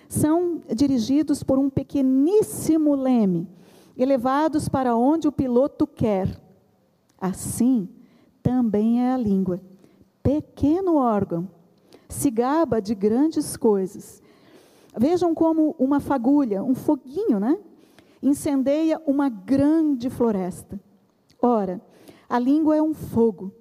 são 0.08 0.60
dirigidos 0.74 1.42
por 1.42 1.58
um 1.58 1.70
pequeníssimo 1.70 2.94
leme, 2.94 3.48
elevados 3.96 4.68
para 4.68 4.94
onde 4.94 5.26
o 5.26 5.32
piloto 5.32 5.86
quer. 5.86 6.38
Assim 7.18 7.88
também 8.42 9.02
é 9.02 9.12
a 9.12 9.16
língua. 9.16 9.60
Pequeno 10.22 10.96
órgão, 10.96 11.48
se 12.08 12.30
gaba 12.30 12.80
de 12.80 12.94
grandes 12.94 13.56
coisas. 13.56 14.22
Vejam 14.96 15.34
como 15.34 15.74
uma 15.78 15.98
fagulha, 15.98 16.62
um 16.62 16.74
foguinho, 16.74 17.40
né? 17.40 17.58
Incendeia 18.22 19.00
uma 19.06 19.28
grande 19.28 20.10
floresta. 20.10 20.78
Ora, 21.40 21.80
a 22.32 22.38
língua 22.38 22.74
é 22.74 22.80
um 22.80 22.94
fogo, 22.94 23.52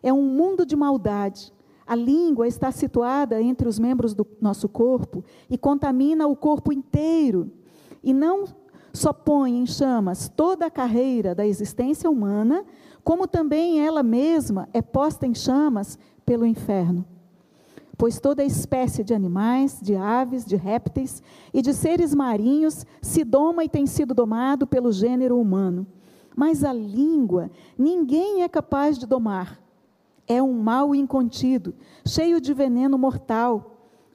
é 0.00 0.12
um 0.12 0.22
mundo 0.22 0.64
de 0.64 0.76
maldade. 0.76 1.52
A 1.84 1.96
língua 1.96 2.46
está 2.46 2.70
situada 2.70 3.42
entre 3.42 3.68
os 3.68 3.76
membros 3.76 4.14
do 4.14 4.24
nosso 4.40 4.68
corpo 4.68 5.24
e 5.50 5.58
contamina 5.58 6.24
o 6.28 6.36
corpo 6.36 6.72
inteiro. 6.72 7.50
E 8.04 8.14
não 8.14 8.44
só 8.92 9.12
põe 9.12 9.58
em 9.58 9.66
chamas 9.66 10.28
toda 10.28 10.66
a 10.66 10.70
carreira 10.70 11.34
da 11.34 11.44
existência 11.44 12.08
humana, 12.08 12.64
como 13.02 13.26
também 13.26 13.84
ela 13.84 14.04
mesma 14.04 14.68
é 14.72 14.80
posta 14.80 15.26
em 15.26 15.34
chamas 15.34 15.98
pelo 16.24 16.46
inferno. 16.46 17.04
Pois 17.98 18.20
toda 18.20 18.44
espécie 18.44 19.02
de 19.02 19.12
animais, 19.12 19.80
de 19.82 19.96
aves, 19.96 20.44
de 20.44 20.54
répteis 20.54 21.20
e 21.52 21.60
de 21.60 21.74
seres 21.74 22.14
marinhos 22.14 22.86
se 23.02 23.24
doma 23.24 23.64
e 23.64 23.68
tem 23.68 23.88
sido 23.88 24.14
domado 24.14 24.68
pelo 24.68 24.92
gênero 24.92 25.36
humano. 25.36 25.84
Mas 26.34 26.64
a 26.64 26.72
língua 26.72 27.50
ninguém 27.78 28.42
é 28.42 28.48
capaz 28.48 28.98
de 28.98 29.06
domar 29.06 29.64
é 30.26 30.42
um 30.42 30.52
mal 30.52 30.94
incontido, 30.94 31.74
cheio 32.06 32.40
de 32.40 32.52
veneno 32.52 32.98
mortal. 32.98 33.72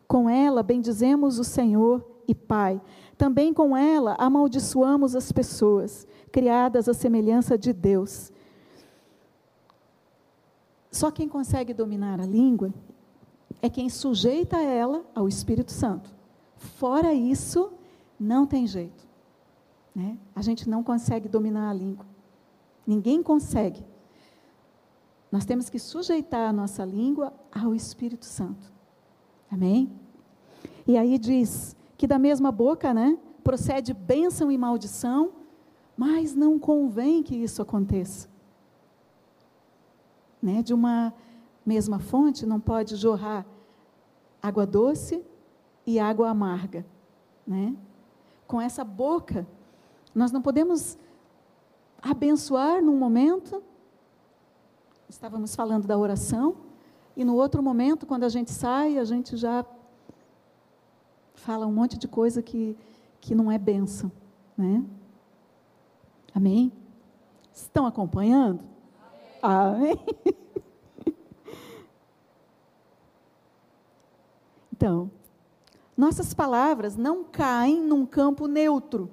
Com 0.07 0.29
ela 0.29 0.63
bendizemos 0.63 1.37
o 1.37 1.43
Senhor 1.43 2.05
e 2.27 2.33
Pai. 2.33 2.81
Também 3.17 3.53
com 3.53 3.75
ela 3.75 4.15
amaldiçoamos 4.17 5.15
as 5.15 5.31
pessoas, 5.31 6.07
criadas 6.31 6.89
à 6.89 6.93
semelhança 6.93 7.57
de 7.57 7.73
Deus. 7.73 8.31
Só 10.91 11.11
quem 11.11 11.29
consegue 11.29 11.73
dominar 11.73 12.19
a 12.19 12.25
língua 12.25 12.73
é 13.61 13.69
quem 13.69 13.89
sujeita 13.89 14.57
ela 14.57 15.03
ao 15.13 15.27
Espírito 15.27 15.71
Santo. 15.71 16.09
Fora 16.55 17.13
isso, 17.13 17.71
não 18.19 18.47
tem 18.47 18.65
jeito. 18.65 19.07
Né? 19.93 20.17
A 20.35 20.41
gente 20.41 20.67
não 20.67 20.83
consegue 20.83 21.29
dominar 21.29 21.69
a 21.69 21.73
língua. 21.73 22.05
Ninguém 22.89 23.21
consegue. 23.21 23.85
Nós 25.31 25.45
temos 25.45 25.69
que 25.69 25.77
sujeitar 25.77 26.49
a 26.49 26.51
nossa 26.51 26.83
língua 26.83 27.31
ao 27.51 27.75
Espírito 27.75 28.25
Santo. 28.25 28.73
Amém? 29.51 29.93
E 30.87 30.97
aí 30.97 31.19
diz 31.19 31.75
que 31.95 32.07
da 32.07 32.17
mesma 32.17 32.51
boca, 32.51 32.91
né, 32.91 33.15
procede 33.43 33.93
bênção 33.93 34.51
e 34.51 34.57
maldição, 34.57 35.33
mas 35.95 36.33
não 36.33 36.57
convém 36.57 37.21
que 37.21 37.35
isso 37.35 37.61
aconteça. 37.61 38.27
Né? 40.41 40.63
De 40.63 40.73
uma 40.73 41.13
mesma 41.63 41.99
fonte 41.99 42.43
não 42.43 42.59
pode 42.59 42.95
jorrar 42.95 43.45
água 44.41 44.65
doce 44.65 45.23
e 45.85 45.99
água 45.99 46.27
amarga, 46.27 46.83
né? 47.45 47.75
Com 48.47 48.59
essa 48.59 48.83
boca, 48.83 49.45
nós 50.15 50.31
não 50.31 50.41
podemos 50.41 50.97
abençoar 52.01 52.81
num 52.81 52.97
momento 52.97 53.63
estávamos 55.09 55.55
falando 55.55 55.87
da 55.87 55.97
oração, 55.97 56.55
e 57.17 57.25
no 57.25 57.35
outro 57.35 57.61
momento, 57.63 58.05
quando 58.05 58.23
a 58.23 58.29
gente 58.29 58.51
sai, 58.51 58.97
a 58.97 59.03
gente 59.03 59.35
já 59.35 59.65
fala 61.33 61.65
um 61.65 61.73
monte 61.73 61.97
de 61.97 62.07
coisa 62.07 62.41
que, 62.41 62.77
que 63.19 63.33
não 63.33 63.51
é 63.51 63.57
benção. 63.57 64.11
Né? 64.55 64.85
Amém? 66.33 66.71
Estão 67.51 67.85
acompanhando? 67.85 68.63
Amém? 69.41 69.91
Amém? 69.91 69.99
Então, 74.71 75.11
nossas 75.97 76.33
palavras 76.33 76.95
não 76.95 77.21
caem 77.21 77.81
num 77.81 78.05
campo 78.05 78.47
neutro, 78.47 79.11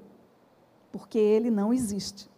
porque 0.92 1.18
ele 1.18 1.51
não 1.51 1.75
existe. 1.75 2.31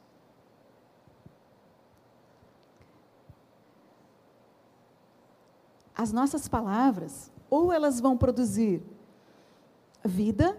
As 5.98 6.12
nossas 6.12 6.46
palavras, 6.46 7.28
ou 7.50 7.72
elas 7.72 7.98
vão 7.98 8.16
produzir 8.16 8.80
vida, 10.04 10.56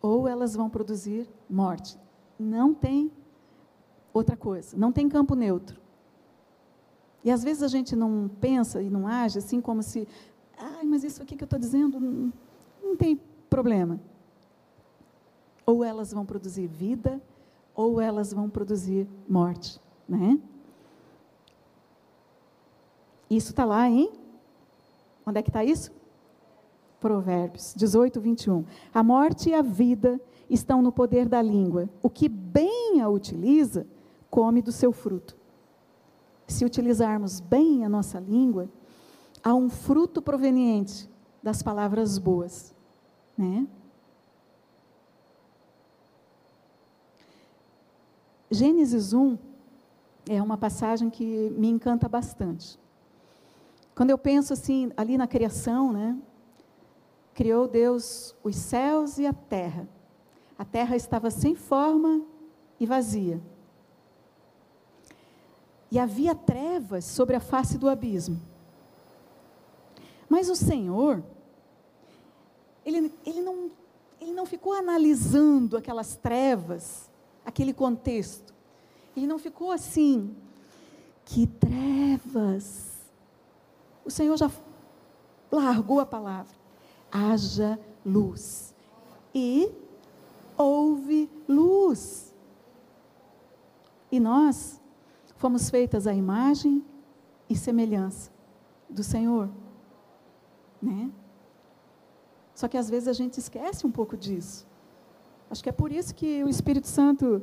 ou 0.00 0.26
elas 0.26 0.56
vão 0.56 0.68
produzir 0.68 1.30
morte. 1.48 1.96
Não 2.36 2.74
tem 2.74 3.12
outra 4.12 4.36
coisa, 4.36 4.76
não 4.76 4.90
tem 4.90 5.08
campo 5.08 5.36
neutro. 5.36 5.80
E 7.22 7.30
às 7.30 7.44
vezes 7.44 7.62
a 7.62 7.68
gente 7.68 7.94
não 7.94 8.28
pensa 8.40 8.82
e 8.82 8.90
não 8.90 9.06
age 9.06 9.38
assim 9.38 9.60
como 9.60 9.84
se, 9.84 10.08
ai, 10.58 10.84
mas 10.84 11.04
isso 11.04 11.22
aqui 11.22 11.36
que 11.36 11.44
eu 11.44 11.46
estou 11.46 11.60
dizendo 11.60 12.00
não, 12.00 12.32
não 12.82 12.96
tem 12.96 13.20
problema. 13.48 14.00
Ou 15.64 15.84
elas 15.84 16.12
vão 16.12 16.26
produzir 16.26 16.66
vida, 16.66 17.22
ou 17.72 18.00
elas 18.00 18.32
vão 18.32 18.50
produzir 18.50 19.08
morte, 19.28 19.80
né? 20.08 20.36
Isso 23.30 23.50
está 23.50 23.64
lá 23.64 23.88
em 23.88 24.21
Onde 25.26 25.38
é 25.38 25.42
que 25.42 25.50
está 25.50 25.64
isso? 25.64 25.92
Provérbios 27.00 27.74
18, 27.76 28.20
21. 28.20 28.64
A 28.92 29.02
morte 29.02 29.50
e 29.50 29.54
a 29.54 29.62
vida 29.62 30.20
estão 30.48 30.82
no 30.82 30.92
poder 30.92 31.28
da 31.28 31.40
língua. 31.40 31.88
O 32.02 32.10
que 32.10 32.28
bem 32.28 33.00
a 33.00 33.08
utiliza, 33.08 33.86
come 34.30 34.62
do 34.62 34.72
seu 34.72 34.92
fruto. 34.92 35.36
Se 36.46 36.64
utilizarmos 36.64 37.40
bem 37.40 37.84
a 37.84 37.88
nossa 37.88 38.20
língua, 38.20 38.68
há 39.42 39.54
um 39.54 39.68
fruto 39.68 40.20
proveniente 40.20 41.08
das 41.42 41.62
palavras 41.62 42.18
boas. 42.18 42.74
Né? 43.36 43.66
Gênesis 48.50 49.12
1 49.12 49.38
é 50.28 50.42
uma 50.42 50.58
passagem 50.58 51.08
que 51.08 51.50
me 51.56 51.68
encanta 51.68 52.08
bastante. 52.08 52.78
Quando 53.94 54.10
eu 54.10 54.18
penso 54.18 54.52
assim, 54.52 54.90
ali 54.96 55.18
na 55.18 55.26
criação, 55.26 55.92
né? 55.92 56.18
Criou 57.34 57.66
Deus 57.68 58.34
os 58.42 58.56
céus 58.56 59.18
e 59.18 59.26
a 59.26 59.32
terra. 59.32 59.88
A 60.58 60.64
terra 60.64 60.96
estava 60.96 61.30
sem 61.30 61.54
forma 61.54 62.22
e 62.78 62.86
vazia. 62.86 63.40
E 65.90 65.98
havia 65.98 66.34
trevas 66.34 67.04
sobre 67.04 67.36
a 67.36 67.40
face 67.40 67.76
do 67.76 67.88
abismo. 67.88 68.40
Mas 70.28 70.48
o 70.48 70.56
Senhor, 70.56 71.22
ele, 72.84 73.12
ele, 73.26 73.42
não, 73.42 73.70
ele 74.18 74.32
não 74.32 74.46
ficou 74.46 74.72
analisando 74.72 75.76
aquelas 75.76 76.16
trevas, 76.16 77.10
aquele 77.44 77.74
contexto. 77.74 78.54
Ele 79.14 79.26
não 79.26 79.38
ficou 79.38 79.70
assim, 79.70 80.34
que 81.26 81.46
trevas 81.46 82.91
o 84.04 84.10
Senhor 84.10 84.36
já 84.36 84.50
largou 85.50 86.00
a 86.00 86.06
palavra. 86.06 86.54
Haja 87.10 87.78
luz. 88.04 88.74
E 89.34 89.70
houve 90.56 91.30
luz. 91.48 92.32
E 94.10 94.18
nós 94.20 94.80
fomos 95.36 95.70
feitas 95.70 96.06
à 96.06 96.14
imagem 96.14 96.84
e 97.48 97.56
semelhança 97.56 98.30
do 98.88 99.02
Senhor. 99.02 99.50
Né? 100.80 101.10
Só 102.54 102.68
que 102.68 102.76
às 102.76 102.88
vezes 102.88 103.08
a 103.08 103.12
gente 103.12 103.38
esquece 103.38 103.86
um 103.86 103.90
pouco 103.90 104.16
disso. 104.16 104.66
Acho 105.50 105.62
que 105.62 105.68
é 105.68 105.72
por 105.72 105.92
isso 105.92 106.14
que 106.14 106.42
o 106.44 106.48
Espírito 106.48 106.86
Santo 106.86 107.42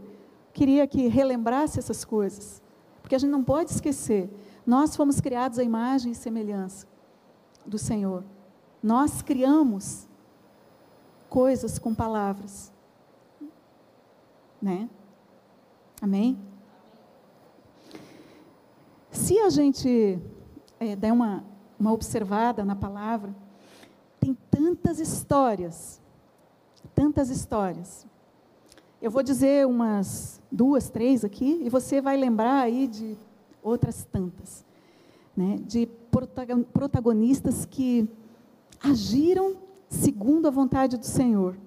queria 0.54 0.88
que 0.88 1.08
relembrasse 1.08 1.80
essas 1.80 2.04
coisas. 2.04 2.62
Porque 3.02 3.16
a 3.16 3.18
gente 3.18 3.32
não 3.32 3.44
pode 3.44 3.72
esquecer 3.72 4.30
nós 4.70 4.96
fomos 4.96 5.20
criados 5.20 5.58
à 5.58 5.64
imagem 5.64 6.12
e 6.12 6.16
semelhança 6.16 6.86
do 7.66 7.80
Senhor. 7.80 8.24
Nós 8.84 9.24
criamos 9.24 10.08
coisas 11.28 11.80
com 11.80 11.92
palavras. 11.96 12.72
né? 14.62 14.88
Amém? 16.00 16.38
Se 19.10 19.40
a 19.40 19.50
gente 19.50 20.20
é, 20.80 20.96
der 20.96 21.14
uma, 21.14 21.44
uma 21.80 21.92
observada 21.92 22.64
na 22.64 22.76
palavra, 22.76 23.36
tem 24.20 24.38
tantas 24.52 25.00
histórias, 25.00 26.00
tantas 26.94 27.32
histórias. 27.32 28.06
Eu 29.02 29.10
vou 29.10 29.24
dizer 29.24 29.66
umas 29.66 30.40
duas, 30.52 30.92
três 30.92 31.26
aqui, 31.26 31.60
e 31.64 31.70
você 31.70 32.00
vai 32.00 32.16
lembrar 32.16 32.60
aí 32.60 32.88
de 32.88 33.18
outras 33.62 34.06
tantas, 34.12 34.66
né? 35.36 35.58
de 35.66 35.88
protagonistas 36.74 37.66
que 37.66 38.08
agiram 38.82 39.58
segundo 39.90 40.48
a 40.48 40.52
vontade 40.52 40.98
do 40.98 41.06
Senhor, 41.06 41.58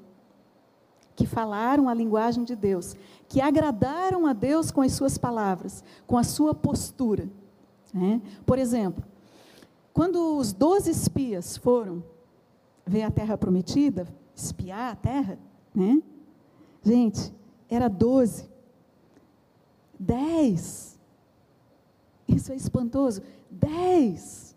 que 1.15 1.27
falaram 1.27 1.89
a 1.89 1.95
linguagem 1.95 2.45
de 2.45 2.57
Deus, 2.57 2.97
que 3.29 3.41
agradaram 3.41 4.27
a 4.27 4.33
Deus 4.33 4.71
com 4.71 4.81
as 4.81 4.93
suas 4.93 5.19
palavras, 5.19 5.85
com 6.07 6.17
a 6.17 6.25
sua 6.25 6.55
postura. 6.55 7.29
Né? 7.93 8.21
Por 8.47 8.59
exemplo, 8.59 9.05
quando 9.93 10.39
os 10.39 10.53
doze 10.53 10.91
espias 10.91 11.57
foram 11.57 12.03
ver 12.87 13.03
a 13.03 13.11
terra 13.11 13.37
prometida, 13.37 14.07
espiar 14.35 14.93
a 14.93 14.97
terra, 14.97 15.39
né? 15.75 16.03
Gente, 16.83 17.33
era 17.69 17.89
doze. 17.89 18.49
Dez. 19.99 20.92
Isso 22.35 22.53
é 22.53 22.57
espantoso. 22.57 23.23
Dez. 23.51 24.55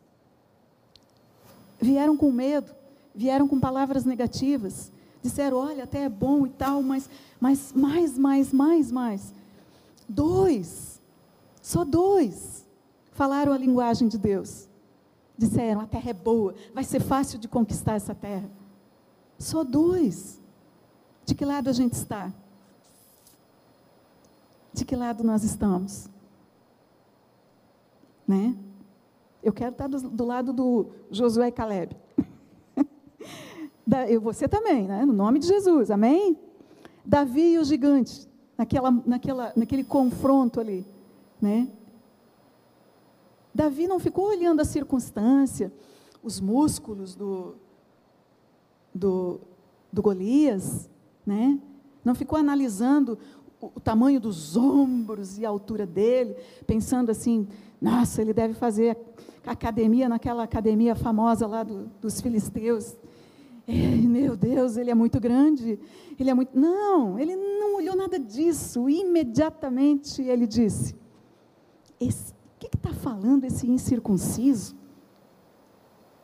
Vieram 1.79 2.15
com 2.15 2.31
medo, 2.31 2.73
vieram 3.13 3.47
com 3.47 3.59
palavras 3.59 4.05
negativas. 4.05 4.91
Disseram, 5.21 5.57
olha, 5.57 5.83
até 5.83 6.03
é 6.03 6.09
bom 6.09 6.45
e 6.45 6.49
tal, 6.49 6.81
mas, 6.81 7.09
mas 7.39 7.73
mais, 7.73 8.17
mais, 8.17 8.53
mais, 8.53 8.91
mais. 8.91 9.33
Dois. 10.07 11.01
Só 11.61 11.83
dois 11.83 12.65
falaram 13.11 13.51
a 13.51 13.57
linguagem 13.57 14.07
de 14.07 14.17
Deus. 14.17 14.67
Disseram: 15.37 15.81
a 15.81 15.87
terra 15.87 16.11
é 16.11 16.13
boa, 16.13 16.53
vai 16.73 16.83
ser 16.83 17.01
fácil 17.01 17.39
de 17.39 17.47
conquistar 17.47 17.95
essa 17.95 18.13
terra. 18.13 18.49
Só 19.39 19.63
dois. 19.63 20.39
De 21.25 21.33
que 21.33 21.43
lado 21.43 21.69
a 21.69 21.73
gente 21.73 21.93
está? 21.93 22.31
De 24.71 24.85
que 24.85 24.95
lado 24.95 25.23
nós 25.23 25.43
estamos? 25.43 26.07
Né? 28.27 28.55
Eu 29.43 29.53
quero 29.53 29.71
estar 29.71 29.87
do, 29.87 30.09
do 30.09 30.25
lado 30.25 30.51
do 30.51 30.87
Josué 31.11 31.49
e 31.49 31.51
Caleb. 31.51 31.95
da, 33.85 34.09
eu, 34.09 34.19
você 34.19 34.47
também, 34.47 34.87
né? 34.87 35.05
no 35.05 35.13
nome 35.13 35.39
de 35.39 35.47
Jesus, 35.47 35.91
amém? 35.91 36.37
Davi 37.05 37.53
e 37.53 37.59
o 37.59 37.63
gigante, 37.63 38.27
naquela, 38.57 38.91
naquela, 39.05 39.53
naquele 39.55 39.83
confronto 39.83 40.59
ali. 40.59 40.85
Né? 41.39 41.69
Davi 43.53 43.87
não 43.87 43.99
ficou 43.99 44.27
olhando 44.27 44.61
a 44.61 44.65
circunstância, 44.65 45.71
os 46.23 46.41
músculos 46.41 47.15
do, 47.15 47.55
do, 48.93 49.39
do 49.93 50.01
Golias, 50.01 50.89
né? 51.25 51.59
não 52.03 52.15
ficou 52.15 52.37
analisando 52.37 53.17
o, 53.65 53.71
o 53.75 53.79
tamanho 53.79 54.19
dos 54.19 54.55
ombros 54.55 55.37
e 55.37 55.45
a 55.45 55.49
altura 55.49 55.85
dele, 55.85 56.35
pensando 56.67 57.09
assim, 57.09 57.47
nossa, 57.81 58.21
ele 58.21 58.33
deve 58.33 58.53
fazer 58.53 58.97
academia 59.45 60.09
naquela 60.09 60.43
academia 60.43 60.95
famosa 60.95 61.45
lá 61.47 61.63
do, 61.63 61.89
dos 62.01 62.21
filisteus. 62.21 62.95
Ei, 63.67 64.01
meu 64.07 64.35
Deus, 64.35 64.77
ele 64.77 64.91
é 64.91 64.95
muito 64.95 65.19
grande, 65.19 65.79
ele 66.19 66.29
é 66.29 66.33
muito. 66.33 66.57
Não, 66.57 67.17
ele 67.17 67.35
não 67.35 67.77
olhou 67.77 67.95
nada 67.95 68.19
disso. 68.19 68.87
Imediatamente 68.87 70.21
ele 70.21 70.45
disse: 70.45 70.95
Esse 71.99 72.33
que 72.59 72.67
está 72.67 72.93
falando 72.93 73.43
esse 73.43 73.67
incircunciso? 73.67 74.75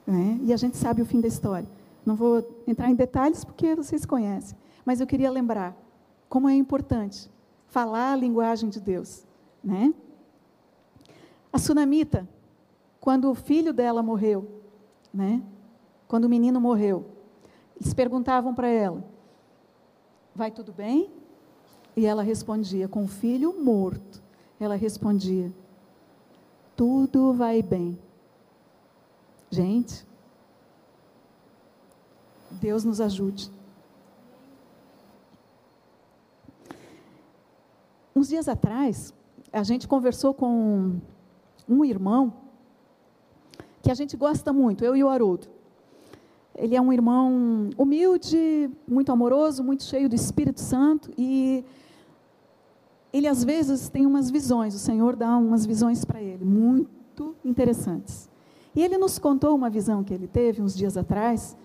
Né? 0.06 0.40
E 0.44 0.54
a 0.54 0.58
gente 0.58 0.78
sabe 0.78 1.02
o 1.02 1.06
fim 1.06 1.20
da 1.20 1.28
história. 1.28 1.68
Não 2.06 2.16
vou 2.16 2.64
entrar 2.68 2.90
em 2.90 2.96
detalhes 2.96 3.44
porque 3.44 3.76
vocês 3.76 4.06
conhecem, 4.06 4.58
mas 4.86 5.00
eu 5.00 5.08
queria 5.08 5.30
lembrar 5.32 5.76
como 6.32 6.48
é 6.48 6.56
importante 6.56 7.30
falar 7.68 8.14
a 8.14 8.16
linguagem 8.16 8.70
de 8.70 8.80
Deus. 8.80 9.26
Né? 9.62 9.94
A 11.52 11.60
sunamita, 11.60 12.26
quando 13.02 13.30
o 13.30 13.36
filho 13.36 13.74
dela 13.74 14.02
morreu, 14.02 14.64
né? 15.14 15.44
quando 16.08 16.24
o 16.24 16.30
menino 16.30 16.62
morreu, 16.62 17.06
eles 17.76 17.94
perguntavam 17.94 18.56
para 18.56 18.70
ela: 18.70 19.04
Vai 20.34 20.50
tudo 20.52 20.72
bem? 20.72 21.12
E 21.98 22.06
ela 22.06 22.24
respondia: 22.24 22.88
Com 22.88 23.04
o 23.04 23.10
filho 23.10 23.62
morto. 23.62 24.24
Ela 24.58 24.76
respondia: 24.76 25.52
tudo 26.78 27.34
vai 27.34 27.62
bem. 27.62 28.00
Gente, 29.50 30.08
Deus 32.50 32.86
nos 32.86 33.02
ajude. 33.02 33.52
Uns 38.16 38.28
dias 38.28 38.48
atrás, 38.48 39.14
a 39.54 39.64
gente 39.64 39.88
conversou 39.88 40.34
com 40.34 40.96
um 41.68 41.86
irmão 41.86 42.34
que 43.82 43.90
a 43.90 43.94
gente 43.94 44.18
gosta 44.18 44.52
muito, 44.52 44.84
eu 44.84 44.96
e 44.96 45.04
o 45.04 45.10
Haroldo. 45.10 45.48
Ele 46.56 46.76
é 46.76 46.82
um 46.82 46.92
irmão 46.92 47.70
humilde, 47.78 48.70
muito 48.88 49.12
amoroso, 49.12 49.64
muito 49.64 49.84
cheio 49.84 50.10
do 50.10 50.16
Espírito 50.16 50.60
Santo 50.60 51.10
e 51.18 51.64
ele 53.14 53.28
às 53.28 53.44
vezes 53.44 53.90
tem 53.90 54.06
umas 54.06 54.30
visões, 54.30 54.76
o 54.76 54.80
Senhor 54.80 55.16
dá 55.16 55.38
umas 55.38 55.66
visões 55.66 56.06
para 56.06 56.22
ele, 56.22 56.44
muito 56.44 57.36
interessantes. 57.44 58.30
E 58.76 58.82
ele 58.82 58.98
nos 58.98 59.20
contou 59.20 59.56
uma 59.56 59.70
visão 59.70 60.04
que 60.04 60.14
ele 60.14 60.28
teve 60.28 60.62
uns 60.62 60.76
dias 60.76 60.96
atrás. 60.96 61.58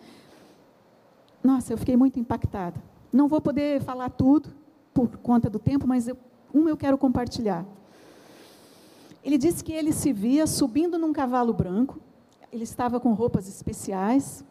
Nossa, 1.43 1.73
eu 1.73 1.79
fiquei 1.79 1.97
muito 1.97 2.19
impactada. 2.19 2.83
Não 3.13 3.29
vou 3.29 3.41
poder 3.41 3.81
falar 3.81 4.11
tudo 4.11 4.51
por 4.93 5.17
conta 5.19 5.49
do 5.49 5.59
tempo, 5.59 5.87
mas 5.87 6.09
eu, 6.09 6.17
um 6.53 6.69
eu 6.69 6.77
quero 6.77 6.97
compartilhar. 6.97 7.65
Ele 9.25 9.37
disse 9.37 9.63
que 9.63 9.73
ele 9.73 9.93
se 9.93 10.13
via 10.13 10.47
subindo 10.47 10.99
num 10.99 11.13
cavalo 11.13 11.53
branco, 11.53 11.99
ele 12.53 12.65
estava 12.65 13.01
com 13.01 13.13
roupas 13.13 13.49
especiais, 13.49 14.45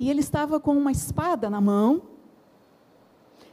e 0.00 0.10
ele 0.10 0.20
estava 0.20 0.58
com 0.58 0.76
uma 0.76 0.90
espada 0.90 1.50
na 1.50 1.60
mão, 1.60 2.02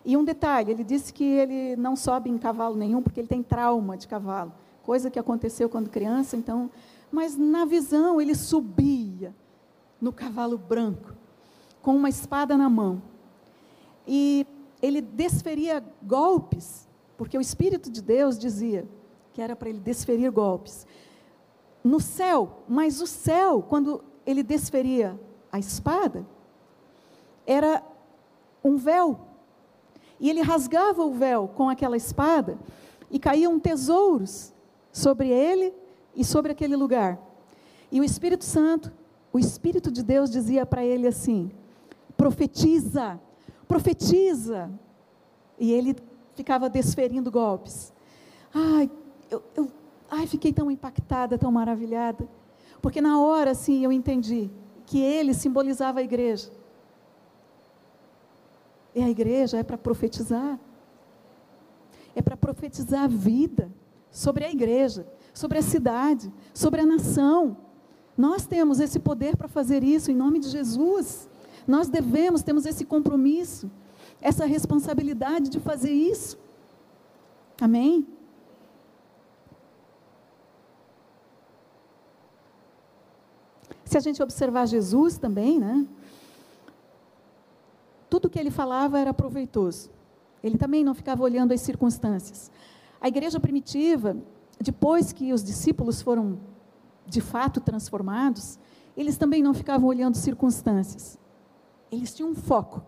e 0.04 0.18
um 0.18 0.24
detalhe, 0.24 0.72
ele 0.72 0.84
disse 0.84 1.14
que 1.14 1.24
ele 1.24 1.76
não 1.76 1.96
sobe 1.96 2.30
em 2.30 2.38
cavalo 2.38 2.76
nenhum 2.76 3.04
porque 3.04 3.20
ele 3.20 3.28
tem 3.28 3.44
trauma 3.44 3.96
de 3.98 4.08
cavalo, 4.08 4.52
coisa 4.84 5.12
que 5.12 5.20
aconteceu 5.20 5.70
quando 5.70 5.90
criança, 5.90 6.36
então, 6.36 6.72
mas 7.12 7.38
na 7.38 7.66
visão 7.66 8.20
ele 8.20 8.34
subia 8.34 9.36
no 10.00 10.12
cavalo 10.12 10.58
branco 10.58 11.14
com 11.82 11.96
uma 11.96 12.10
espada 12.10 12.58
na 12.58 12.70
mão. 12.70 13.02
E 14.08 14.46
ele 14.82 15.02
desferia 15.02 15.84
golpes, 16.02 16.88
porque 17.22 17.38
o 17.38 17.42
espírito 17.42 17.92
de 17.92 18.02
Deus 18.02 18.36
dizia 18.36 18.84
que 19.32 19.44
era 19.44 19.56
para 19.56 19.70
ele 19.70 19.80
desferir 19.80 20.32
golpes 20.32 20.88
no 21.84 22.00
céu, 22.00 22.64
mas 22.68 23.00
o 23.00 23.06
céu, 23.06 23.62
quando 23.62 24.04
ele 24.26 24.42
desferia 24.42 25.20
a 25.52 25.60
espada, 25.60 26.26
era 27.46 27.84
um 28.64 28.76
véu 28.76 29.20
e 30.20 30.32
ele 30.32 30.42
rasgava 30.42 31.06
o 31.06 31.14
véu 31.14 31.48
com 31.48 31.70
aquela 31.70 31.96
espada 31.96 32.58
e 33.12 33.20
caíam 33.20 33.60
tesouros 33.60 34.52
sobre 34.92 35.30
ele 35.30 35.76
e 36.16 36.26
sobre 36.26 36.52
aquele 36.52 36.76
lugar. 36.76 37.20
E 37.92 38.02
o 38.02 38.04
Espírito 38.04 38.46
Santo, 38.46 38.92
o 39.32 39.38
Espírito 39.38 39.92
de 39.92 40.02
Deus 40.02 40.32
dizia 40.32 40.66
para 40.66 40.84
ele 40.84 41.06
assim: 41.06 41.52
profetiza, 42.18 43.22
profetiza. 43.68 44.72
E 45.60 45.72
ele 45.72 45.96
ficava 46.36 46.70
desferindo 46.70 47.32
golpes. 47.32 47.94
Ai, 48.54 48.90
eu, 49.30 49.44
eu 49.56 49.72
ai, 50.10 50.28
fiquei 50.28 50.52
tão 50.52 50.70
impactada, 50.70 51.38
tão 51.38 51.52
maravilhada. 51.52 52.28
Porque 52.82 53.02
na 53.02 53.20
hora, 53.20 53.52
assim, 53.52 53.84
eu 53.84 53.92
entendi 53.92 54.50
que 54.86 55.00
ele 55.00 55.34
simbolizava 55.34 56.00
a 56.00 56.04
igreja. 56.04 56.52
E 58.94 59.02
a 59.02 59.10
igreja 59.10 59.58
é 59.58 59.64
para 59.64 59.78
profetizar. 59.78 60.60
É 62.14 62.22
para 62.22 62.36
profetizar 62.36 63.04
a 63.04 63.08
vida 63.08 63.72
sobre 64.10 64.44
a 64.44 64.52
igreja, 64.52 65.08
sobre 65.34 65.58
a 65.58 65.62
cidade, 65.62 66.32
sobre 66.54 66.82
a 66.82 66.86
nação. 66.86 67.56
Nós 68.18 68.46
temos 68.46 68.80
esse 68.82 69.00
poder 69.00 69.38
para 69.38 69.48
fazer 69.48 69.84
isso 69.84 70.12
em 70.12 70.16
nome 70.16 70.40
de 70.40 70.50
Jesus. 70.50 71.30
Nós 71.66 71.88
devemos, 71.88 72.44
temos 72.44 72.66
esse 72.66 72.84
compromisso, 72.84 73.72
essa 74.22 74.46
responsabilidade 74.46 75.50
de 75.50 75.60
fazer 75.60 75.92
isso. 75.92 76.38
Amém? 77.60 78.08
Se 83.84 83.98
a 83.98 84.02
gente 84.02 84.24
observar 84.24 84.68
Jesus 84.68 85.18
também, 85.18 85.60
né? 85.60 85.86
tudo 88.12 88.30
que 88.30 88.38
ele 88.38 88.52
falava 88.52 89.00
era 89.00 89.14
proveitoso. 89.14 89.90
Ele 90.44 90.58
também 90.58 90.84
não 90.84 90.94
ficava 90.94 91.24
olhando 91.24 91.54
as 91.54 91.62
circunstâncias. 91.62 92.52
A 93.00 93.08
igreja 93.08 93.40
primitiva, 93.40 94.18
depois 94.60 95.14
que 95.14 95.32
os 95.32 95.42
discípulos 95.42 96.02
foram 96.02 96.38
de 97.08 97.22
fato 97.22 97.62
transformados, 97.62 98.60
eles 98.98 99.18
também 99.18 99.42
não 99.42 99.54
ficavam 99.54 99.88
olhando 99.88 100.16
circunstâncias. 100.18 101.18
Eles 101.90 102.14
tinham 102.14 102.32
um 102.32 102.36
foco. 102.36 102.84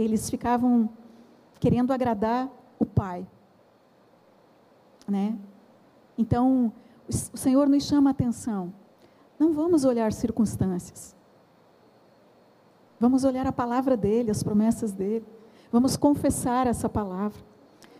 Eles 0.00 0.30
ficavam 0.30 0.88
querendo 1.58 1.92
agradar 1.92 2.48
o 2.78 2.86
Pai. 2.86 3.26
Né? 5.06 5.36
Então, 6.16 6.72
o 7.06 7.36
Senhor 7.36 7.68
nos 7.68 7.84
chama 7.84 8.08
a 8.08 8.12
atenção. 8.12 8.72
Não 9.38 9.52
vamos 9.52 9.84
olhar 9.84 10.10
circunstâncias. 10.12 11.14
Vamos 12.98 13.24
olhar 13.24 13.46
a 13.46 13.52
palavra 13.52 13.94
dele, 13.94 14.30
as 14.30 14.42
promessas 14.42 14.92
dele. 14.92 15.26
Vamos 15.70 15.98
confessar 15.98 16.66
essa 16.66 16.88
palavra. 16.88 17.38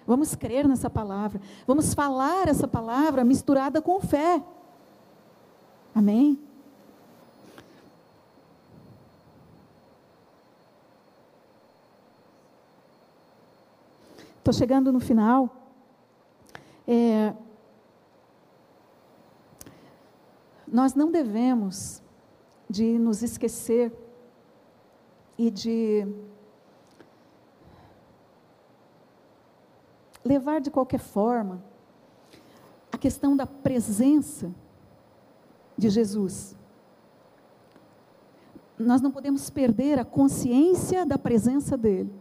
Vamos 0.06 0.34
crer 0.34 0.66
nessa 0.66 0.88
palavra. 0.88 1.38
Vamos 1.66 1.92
falar 1.92 2.48
essa 2.48 2.66
palavra 2.66 3.24
misturada 3.24 3.82
com 3.82 4.00
fé. 4.00 4.42
Amém? 5.94 6.38
Estou 14.50 14.66
chegando 14.66 14.90
no 14.90 14.98
final. 14.98 15.48
É, 16.84 17.32
nós 20.66 20.92
não 20.92 21.12
devemos 21.12 22.02
de 22.68 22.98
nos 22.98 23.22
esquecer 23.22 23.92
e 25.38 25.52
de 25.52 26.04
levar 30.24 30.60
de 30.60 30.68
qualquer 30.68 30.98
forma 30.98 31.62
a 32.90 32.98
questão 32.98 33.36
da 33.36 33.46
presença 33.46 34.52
de 35.78 35.88
Jesus. 35.88 36.56
Nós 38.76 39.00
não 39.00 39.12
podemos 39.12 39.48
perder 39.48 40.00
a 40.00 40.04
consciência 40.04 41.06
da 41.06 41.16
presença 41.16 41.76
dele. 41.78 42.19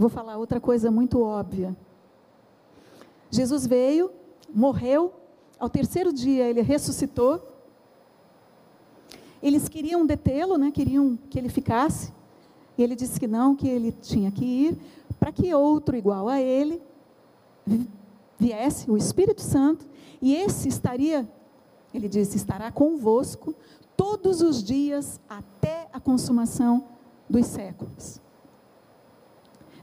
Eu 0.00 0.08
vou 0.08 0.08
falar 0.08 0.38
outra 0.38 0.58
coisa 0.58 0.90
muito 0.90 1.20
óbvia. 1.20 1.76
Jesus 3.30 3.66
veio, 3.66 4.10
morreu, 4.48 5.12
ao 5.58 5.68
terceiro 5.68 6.10
dia 6.10 6.48
ele 6.48 6.62
ressuscitou. 6.62 7.46
Eles 9.42 9.68
queriam 9.68 10.06
detê-lo, 10.06 10.56
né? 10.56 10.70
queriam 10.70 11.18
que 11.28 11.38
ele 11.38 11.50
ficasse. 11.50 12.14
E 12.78 12.82
ele 12.82 12.96
disse 12.96 13.20
que 13.20 13.26
não, 13.26 13.54
que 13.54 13.68
ele 13.68 13.92
tinha 13.92 14.30
que 14.30 14.42
ir, 14.42 14.78
para 15.18 15.30
que 15.30 15.52
outro 15.52 15.94
igual 15.94 16.30
a 16.30 16.40
ele 16.40 16.80
viesse, 18.38 18.90
o 18.90 18.96
Espírito 18.96 19.42
Santo, 19.42 19.86
e 20.22 20.34
esse 20.34 20.66
estaria, 20.66 21.30
ele 21.92 22.08
disse, 22.08 22.38
estará 22.38 22.72
convosco 22.72 23.54
todos 23.98 24.40
os 24.40 24.64
dias 24.64 25.20
até 25.28 25.90
a 25.92 26.00
consumação 26.00 26.86
dos 27.28 27.44
séculos. 27.44 28.18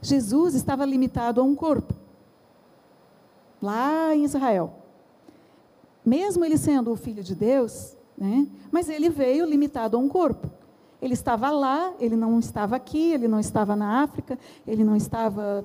Jesus 0.00 0.54
estava 0.54 0.84
limitado 0.84 1.40
a 1.40 1.44
um 1.44 1.54
corpo, 1.54 1.94
lá 3.60 4.14
em 4.14 4.24
Israel. 4.24 4.74
Mesmo 6.04 6.44
ele 6.44 6.56
sendo 6.56 6.92
o 6.92 6.96
filho 6.96 7.22
de 7.22 7.34
Deus, 7.34 7.96
né, 8.16 8.46
mas 8.70 8.88
ele 8.88 9.08
veio 9.08 9.44
limitado 9.44 9.96
a 9.96 10.00
um 10.00 10.08
corpo. 10.08 10.50
Ele 11.00 11.14
estava 11.14 11.50
lá, 11.50 11.92
ele 12.00 12.16
não 12.16 12.38
estava 12.38 12.74
aqui, 12.76 13.12
ele 13.12 13.28
não 13.28 13.38
estava 13.38 13.76
na 13.76 14.02
África, 14.02 14.38
ele 14.66 14.82
não 14.82 14.96
estava 14.96 15.64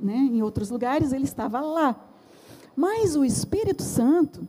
né, 0.00 0.16
em 0.16 0.42
outros 0.42 0.70
lugares, 0.70 1.12
ele 1.12 1.24
estava 1.24 1.60
lá. 1.60 1.96
Mas 2.74 3.16
o 3.16 3.24
Espírito 3.24 3.82
Santo, 3.82 4.46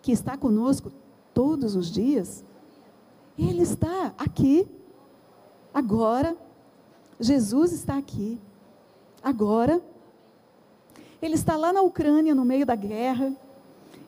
que 0.00 0.12
está 0.12 0.36
conosco 0.36 0.92
todos 1.34 1.74
os 1.74 1.90
dias, 1.90 2.44
ele 3.38 3.62
está 3.62 4.14
aqui, 4.16 4.68
agora. 5.74 6.36
Jesus 7.20 7.72
está 7.72 7.98
aqui, 7.98 8.40
agora. 9.22 9.80
Ele 11.20 11.34
está 11.34 11.54
lá 11.56 11.70
na 11.70 11.82
Ucrânia, 11.82 12.34
no 12.34 12.44
meio 12.44 12.64
da 12.64 12.74
guerra. 12.74 13.36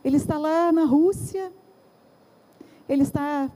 Ele 0.03 0.16
está 0.16 0.38
lá 0.38 0.72
na 0.72 0.85
Rússia. 0.85 1.53
Ele 2.88 3.03
está 3.03 3.51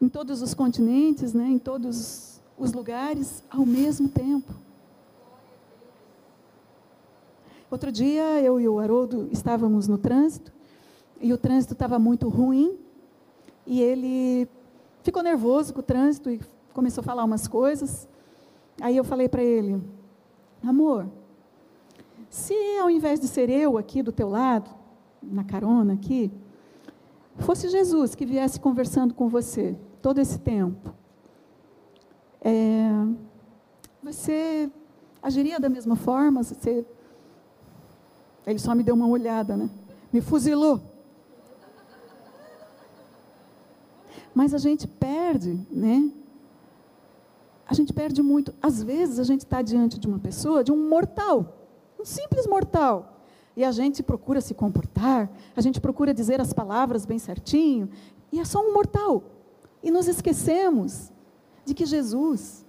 em 0.00 0.08
todos 0.08 0.42
os 0.42 0.52
continentes, 0.52 1.32
né, 1.32 1.46
em 1.46 1.58
todos 1.58 2.40
os 2.58 2.72
lugares, 2.72 3.44
ao 3.48 3.64
mesmo 3.64 4.08
tempo. 4.08 4.52
Outro 7.70 7.92
dia, 7.92 8.40
eu 8.40 8.60
e 8.60 8.68
o 8.68 8.80
Haroldo 8.80 9.28
estávamos 9.30 9.86
no 9.86 9.96
trânsito, 9.96 10.52
e 11.20 11.32
o 11.32 11.38
trânsito 11.38 11.74
estava 11.74 11.98
muito 11.98 12.28
ruim, 12.28 12.76
e 13.66 13.80
ele 13.80 14.48
ficou 15.02 15.22
nervoso 15.22 15.72
com 15.72 15.80
o 15.80 15.82
trânsito 15.82 16.30
e 16.30 16.40
começou 16.72 17.02
a 17.02 17.04
falar 17.04 17.24
umas 17.24 17.46
coisas. 17.46 18.08
Aí 18.80 18.96
eu 18.96 19.04
falei 19.04 19.28
para 19.28 19.42
ele: 19.42 19.82
Amor, 20.62 21.08
se 22.28 22.54
ao 22.78 22.90
invés 22.90 23.18
de 23.18 23.26
ser 23.26 23.48
eu 23.48 23.78
aqui 23.78 24.02
do 24.02 24.12
teu 24.12 24.28
lado, 24.28 24.70
na 25.22 25.44
carona 25.44 25.94
aqui, 25.94 26.30
fosse 27.38 27.68
Jesus 27.68 28.14
que 28.14 28.26
viesse 28.26 28.60
conversando 28.60 29.14
com 29.14 29.28
você, 29.28 29.76
todo 30.02 30.18
esse 30.18 30.38
tempo, 30.38 30.94
é, 32.40 32.90
você 34.02 34.70
agiria 35.22 35.58
da 35.58 35.68
mesma 35.68 35.96
forma? 35.96 36.42
Você, 36.42 36.86
ele 38.46 38.58
só 38.58 38.74
me 38.74 38.82
deu 38.82 38.94
uma 38.94 39.06
olhada, 39.06 39.56
né? 39.56 39.68
Me 40.12 40.20
fuzilou. 40.20 40.80
Mas 44.34 44.54
a 44.54 44.58
gente 44.58 44.86
perde, 44.86 45.58
né? 45.70 46.10
A 47.70 47.74
gente 47.74 47.92
perde 47.92 48.20
muito. 48.20 48.52
Às 48.60 48.82
vezes 48.82 49.20
a 49.20 49.22
gente 49.22 49.42
está 49.42 49.62
diante 49.62 49.96
de 49.96 50.08
uma 50.08 50.18
pessoa, 50.18 50.64
de 50.64 50.72
um 50.72 50.88
mortal, 50.88 51.68
um 52.00 52.04
simples 52.04 52.44
mortal. 52.44 53.22
E 53.56 53.62
a 53.62 53.70
gente 53.70 54.02
procura 54.02 54.40
se 54.40 54.54
comportar, 54.54 55.30
a 55.54 55.60
gente 55.60 55.80
procura 55.80 56.12
dizer 56.12 56.40
as 56.40 56.52
palavras 56.52 57.06
bem 57.06 57.20
certinho, 57.20 57.88
e 58.32 58.40
é 58.40 58.44
só 58.44 58.58
um 58.60 58.74
mortal. 58.74 59.22
E 59.84 59.88
nos 59.88 60.08
esquecemos 60.08 61.12
de 61.64 61.72
que 61.72 61.86
Jesus, 61.86 62.66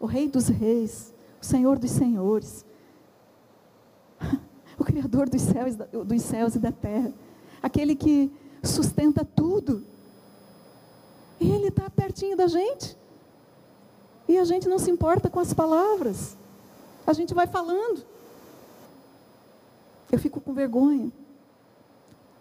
o 0.00 0.06
Rei 0.06 0.28
dos 0.28 0.48
Reis, 0.48 1.14
o 1.40 1.46
Senhor 1.46 1.78
dos 1.78 1.92
Senhores, 1.92 2.66
o 4.76 4.84
Criador 4.84 5.28
dos 5.28 5.42
céus, 5.42 5.76
dos 5.76 6.22
céus 6.22 6.56
e 6.56 6.58
da 6.58 6.72
terra, 6.72 7.14
aquele 7.62 7.94
que 7.94 8.32
sustenta 8.60 9.24
tudo, 9.24 9.84
Ele 11.40 11.68
está 11.68 11.88
pertinho 11.88 12.36
da 12.36 12.48
gente. 12.48 13.03
E 14.28 14.38
a 14.38 14.44
gente 14.44 14.68
não 14.68 14.78
se 14.78 14.90
importa 14.90 15.28
com 15.28 15.40
as 15.40 15.52
palavras. 15.52 16.36
A 17.06 17.12
gente 17.12 17.34
vai 17.34 17.46
falando. 17.46 18.04
Eu 20.10 20.18
fico 20.18 20.40
com 20.40 20.52
vergonha. 20.52 21.12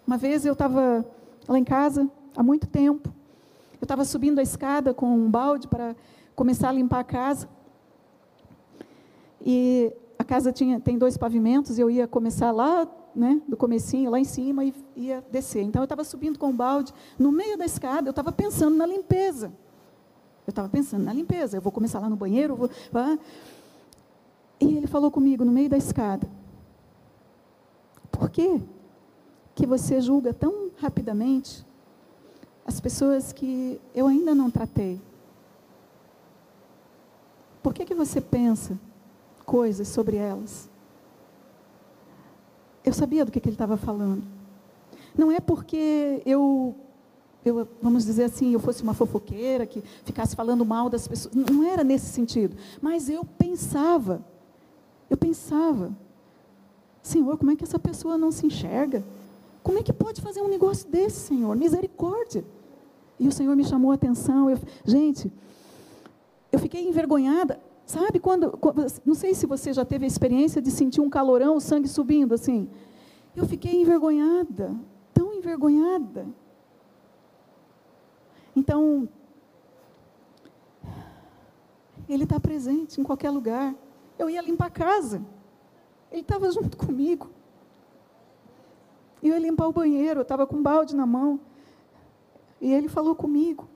Uma 0.05 0.17
vez 0.17 0.45
eu 0.45 0.53
estava 0.53 1.05
lá 1.47 1.57
em 1.57 1.63
casa, 1.63 2.09
há 2.35 2.43
muito 2.43 2.67
tempo, 2.67 3.09
eu 3.79 3.85
estava 3.85 4.05
subindo 4.05 4.39
a 4.39 4.43
escada 4.43 4.93
com 4.93 5.13
um 5.13 5.29
balde 5.29 5.67
para 5.67 5.95
começar 6.35 6.69
a 6.69 6.71
limpar 6.71 6.99
a 6.99 7.03
casa. 7.03 7.49
E 9.41 9.93
a 10.17 10.23
casa 10.23 10.51
tinha, 10.51 10.79
tem 10.79 10.97
dois 10.97 11.17
pavimentos, 11.17 11.77
eu 11.77 11.89
ia 11.89 12.07
começar 12.07 12.51
lá, 12.51 12.87
né, 13.15 13.41
do 13.47 13.57
comecinho, 13.57 14.09
lá 14.09 14.19
em 14.19 14.23
cima, 14.23 14.63
e 14.63 14.73
ia 14.95 15.23
descer. 15.31 15.63
Então, 15.63 15.81
eu 15.81 15.85
estava 15.85 16.03
subindo 16.03 16.39
com 16.39 16.49
o 16.49 16.53
balde, 16.53 16.93
no 17.19 17.31
meio 17.31 17.57
da 17.57 17.65
escada, 17.65 18.07
eu 18.07 18.11
estava 18.11 18.31
pensando 18.31 18.75
na 18.75 18.85
limpeza. 18.85 19.51
Eu 20.45 20.51
estava 20.51 20.67
pensando 20.69 21.03
na 21.03 21.13
limpeza, 21.13 21.57
eu 21.57 21.61
vou 21.61 21.71
começar 21.71 21.99
lá 21.99 22.09
no 22.09 22.15
banheiro, 22.15 22.55
vou... 22.55 22.69
E 24.59 24.77
ele 24.77 24.87
falou 24.87 25.11
comigo, 25.11 25.43
no 25.43 25.51
meio 25.51 25.69
da 25.69 25.77
escada, 25.77 26.27
por 28.11 28.29
que 28.29 28.61
que 29.55 29.65
você 29.65 29.99
julga 30.01 30.33
tão 30.33 30.71
rapidamente 30.77 31.65
as 32.65 32.79
pessoas 32.79 33.33
que 33.33 33.79
eu 33.93 34.07
ainda 34.07 34.33
não 34.33 34.49
tratei? 34.49 35.01
Por 37.61 37.73
que, 37.73 37.85
que 37.85 37.95
você 37.95 38.19
pensa 38.19 38.77
coisas 39.45 39.87
sobre 39.87 40.17
elas? 40.17 40.69
Eu 42.83 42.93
sabia 42.93 43.23
do 43.23 43.31
que, 43.31 43.39
que 43.39 43.47
ele 43.47 43.55
estava 43.55 43.77
falando. 43.77 44.23
Não 45.17 45.31
é 45.31 45.39
porque 45.39 46.21
eu, 46.25 46.75
eu, 47.45 47.67
vamos 47.81 48.05
dizer 48.05 48.25
assim, 48.25 48.53
eu 48.53 48.59
fosse 48.59 48.83
uma 48.83 48.93
fofoqueira 48.93 49.65
que 49.65 49.83
ficasse 50.05 50.35
falando 50.35 50.65
mal 50.65 50.89
das 50.89 51.07
pessoas. 51.07 51.33
Não 51.33 51.63
era 51.63 51.83
nesse 51.83 52.07
sentido. 52.07 52.55
Mas 52.81 53.09
eu 53.09 53.25
pensava, 53.25 54.23
eu 55.09 55.17
pensava, 55.17 55.91
Senhor, 57.01 57.37
como 57.37 57.51
é 57.51 57.55
que 57.55 57.63
essa 57.63 57.77
pessoa 57.77 58.17
não 58.17 58.31
se 58.31 58.45
enxerga? 58.45 59.03
Como 59.61 59.77
é 59.77 59.83
que 59.83 59.91
pode 59.91 60.21
fazer 60.21 60.41
um 60.41 60.47
negócio 60.47 60.89
desse, 60.89 61.27
Senhor? 61.27 61.55
Misericórdia. 61.55 62.45
E 63.19 63.27
o 63.27 63.31
Senhor 63.31 63.55
me 63.55 63.63
chamou 63.63 63.91
a 63.91 63.95
atenção. 63.95 64.49
Eu, 64.49 64.57
gente, 64.85 65.31
eu 66.51 66.59
fiquei 66.59 66.87
envergonhada. 66.87 67.59
Sabe 67.85 68.19
quando, 68.19 68.57
não 69.05 69.13
sei 69.13 69.33
se 69.33 69.45
você 69.45 69.73
já 69.73 69.83
teve 69.83 70.05
a 70.05 70.07
experiência 70.07 70.61
de 70.61 70.71
sentir 70.71 71.01
um 71.01 71.09
calorão, 71.09 71.57
o 71.57 71.61
sangue 71.61 71.87
subindo 71.87 72.33
assim. 72.33 72.69
Eu 73.35 73.45
fiquei 73.45 73.81
envergonhada, 73.81 74.73
tão 75.13 75.33
envergonhada. 75.33 76.25
Então, 78.55 79.09
ele 82.07 82.23
está 82.23 82.39
presente 82.39 82.99
em 82.99 83.03
qualquer 83.03 83.31
lugar. 83.31 83.75
Eu 84.17 84.29
ia 84.29 84.41
limpar 84.41 84.67
a 84.67 84.71
casa. 84.71 85.23
Ele 86.11 86.21
estava 86.21 86.51
junto 86.51 86.77
comigo. 86.77 87.29
Eu 89.21 89.33
ia 89.33 89.39
limpar 89.39 89.67
o 89.67 89.73
banheiro, 89.73 90.19
eu 90.19 90.23
estava 90.23 90.45
com 90.45 90.57
um 90.57 90.63
balde 90.63 90.95
na 90.95 91.05
mão. 91.05 91.39
E 92.59 92.71
ele 92.71 92.87
falou 92.87 93.15
comigo. 93.15 93.67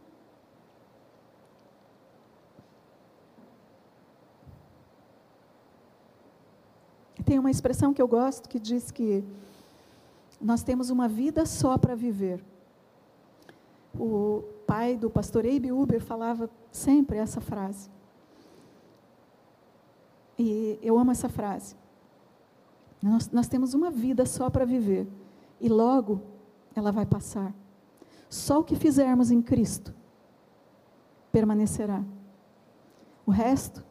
Tem 7.25 7.39
uma 7.39 7.51
expressão 7.51 7.93
que 7.93 8.01
eu 8.01 8.07
gosto 8.07 8.47
que 8.47 8.59
diz 8.59 8.89
que 8.91 9.23
nós 10.39 10.63
temos 10.63 10.89
uma 10.89 11.07
vida 11.07 11.45
só 11.45 11.77
para 11.77 11.95
viver. 11.95 12.41
O 13.99 14.43
pai 14.65 14.95
do 14.95 15.10
pastor 15.10 15.45
Abe 15.45 15.71
Uber 15.71 16.01
falava 16.01 16.49
sempre 16.71 17.17
essa 17.17 17.41
frase. 17.41 17.89
E 20.38 20.77
eu 20.81 20.97
amo 20.97 21.12
essa 21.12 21.27
frase. 21.27 21.75
Nós, 23.01 23.29
nós 23.31 23.47
temos 23.47 23.73
uma 23.73 23.89
vida 23.89 24.25
só 24.25 24.49
para 24.49 24.65
viver. 24.65 25.07
E 25.60 25.67
logo 25.67 26.21
ela 26.75 26.91
vai 26.91 27.05
passar. 27.05 27.53
Só 28.29 28.60
o 28.60 28.63
que 28.63 28.75
fizermos 28.75 29.31
em 29.31 29.41
Cristo 29.41 29.93
permanecerá. 31.31 32.03
O 33.25 33.31
resto 33.31 33.83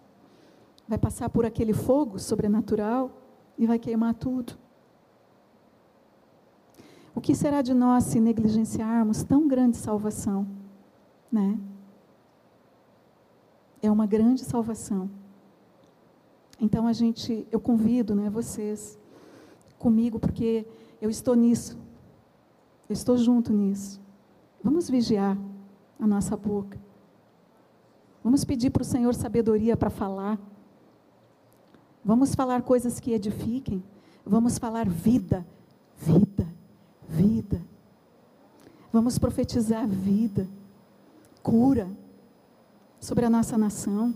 vai 0.89 0.99
passar 0.99 1.29
por 1.31 1.45
aquele 1.45 1.73
fogo 1.73 2.19
sobrenatural 2.19 3.11
e 3.59 3.67
vai 3.67 3.79
queimar 3.79 4.15
tudo. 4.15 4.57
O 7.17 7.21
que 7.21 7.35
será 7.35 7.63
de 7.63 7.73
nós 7.73 8.05
se 8.05 8.21
negligenciarmos 8.21 9.25
tão 9.25 9.49
grande 9.49 9.79
salvação, 9.79 10.47
né? 11.33 11.59
É 13.81 13.91
uma 13.91 14.05
grande 14.05 14.45
salvação. 14.45 15.09
Então 16.61 16.87
a 16.87 16.93
gente, 16.93 17.49
eu 17.51 17.59
convido, 17.59 18.15
né, 18.15 18.29
vocês 18.29 18.99
comigo 19.79 20.21
porque 20.21 20.67
eu 21.01 21.09
estou 21.09 21.35
nisso. 21.35 21.79
Eu 22.87 22.93
estou 22.93 23.17
junto 23.17 23.51
nisso. 23.51 23.99
Vamos 24.63 24.91
vigiar 24.91 25.39
a 25.99 26.07
nossa 26.07 26.37
boca. 26.37 26.79
Vamos 28.23 28.45
pedir 28.45 28.69
para 28.69 28.83
o 28.83 28.85
Senhor 28.85 29.15
sabedoria 29.15 29.75
para 29.75 29.89
falar. 29.89 30.39
Vamos 32.05 32.35
falar 32.35 32.61
coisas 32.61 33.01
que 33.01 33.13
edifiquem. 33.13 33.83
Vamos 34.25 34.59
falar 34.59 34.87
vida, 34.87 35.47
vida, 35.97 36.47
vida. 37.09 37.61
Vamos 38.93 39.19
profetizar 39.19 39.87
vida, 39.87 40.49
cura 41.43 41.89
sobre 43.01 43.25
a 43.25 43.31
nossa 43.31 43.59
nação, 43.59 44.15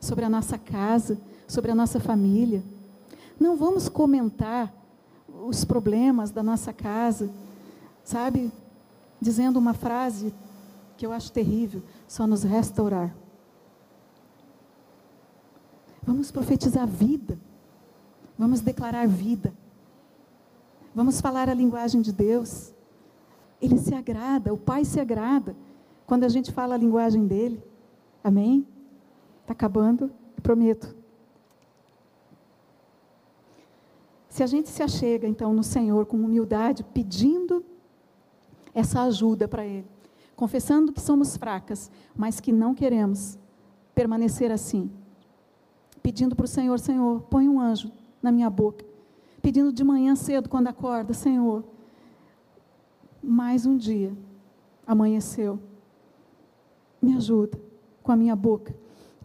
sobre 0.00 0.24
a 0.24 0.28
nossa 0.28 0.58
casa, 0.58 1.18
sobre 1.48 1.70
a 1.70 1.74
nossa 1.74 1.98
família. 1.98 2.62
Não 3.38 3.56
vamos 3.56 3.88
comentar 3.88 4.72
os 5.46 5.64
problemas 5.64 6.30
da 6.30 6.42
nossa 6.42 6.72
casa, 6.72 7.30
sabe? 8.04 8.52
Dizendo 9.20 9.58
uma 9.58 9.74
frase 9.74 10.34
que 10.96 11.06
eu 11.06 11.12
acho 11.12 11.32
terrível: 11.32 11.82
só 12.06 12.26
nos 12.26 12.42
restaurar. 12.42 13.14
Vamos 16.02 16.30
profetizar 16.30 16.86
vida. 16.86 17.38
Vamos 18.36 18.60
declarar 18.60 19.06
vida. 19.06 19.52
Vamos 20.94 21.20
falar 21.20 21.48
a 21.48 21.54
linguagem 21.54 22.02
de 22.02 22.12
Deus. 22.12 22.74
Ele 23.60 23.78
se 23.78 23.94
agrada, 23.94 24.52
o 24.52 24.58
Pai 24.58 24.84
se 24.84 25.00
agrada 25.00 25.56
quando 26.06 26.24
a 26.24 26.28
gente 26.28 26.52
fala 26.52 26.74
a 26.74 26.78
linguagem 26.78 27.26
dele. 27.26 27.62
Amém? 28.22 28.66
Está 29.40 29.52
acabando, 29.52 30.10
prometo. 30.42 30.94
Se 34.28 34.42
a 34.42 34.46
gente 34.46 34.68
se 34.68 34.82
achega 34.82 35.26
então 35.26 35.52
no 35.52 35.62
Senhor 35.62 36.06
com 36.06 36.16
humildade, 36.16 36.84
pedindo 36.84 37.64
essa 38.74 39.02
ajuda 39.02 39.46
para 39.46 39.64
Ele, 39.64 39.86
confessando 40.34 40.92
que 40.92 41.00
somos 41.00 41.36
fracas, 41.36 41.90
mas 42.16 42.40
que 42.40 42.50
não 42.50 42.74
queremos 42.74 43.38
permanecer 43.94 44.50
assim, 44.50 44.90
pedindo 46.02 46.34
para 46.34 46.44
o 46.44 46.48
Senhor: 46.48 46.78
Senhor, 46.78 47.20
põe 47.22 47.48
um 47.48 47.60
anjo 47.60 47.92
na 48.22 48.32
minha 48.32 48.48
boca, 48.48 48.84
pedindo 49.52 49.72
de 49.72 49.84
manhã 49.84 50.16
cedo, 50.16 50.48
quando 50.48 50.68
acorda: 50.68 51.12
Senhor, 51.12 51.62
mais 53.22 53.66
um 53.66 53.76
dia 53.76 54.16
amanheceu, 54.86 55.60
me 57.00 57.14
ajuda 57.14 57.60
com 58.02 58.10
a 58.10 58.16
minha 58.16 58.34
boca, 58.34 58.74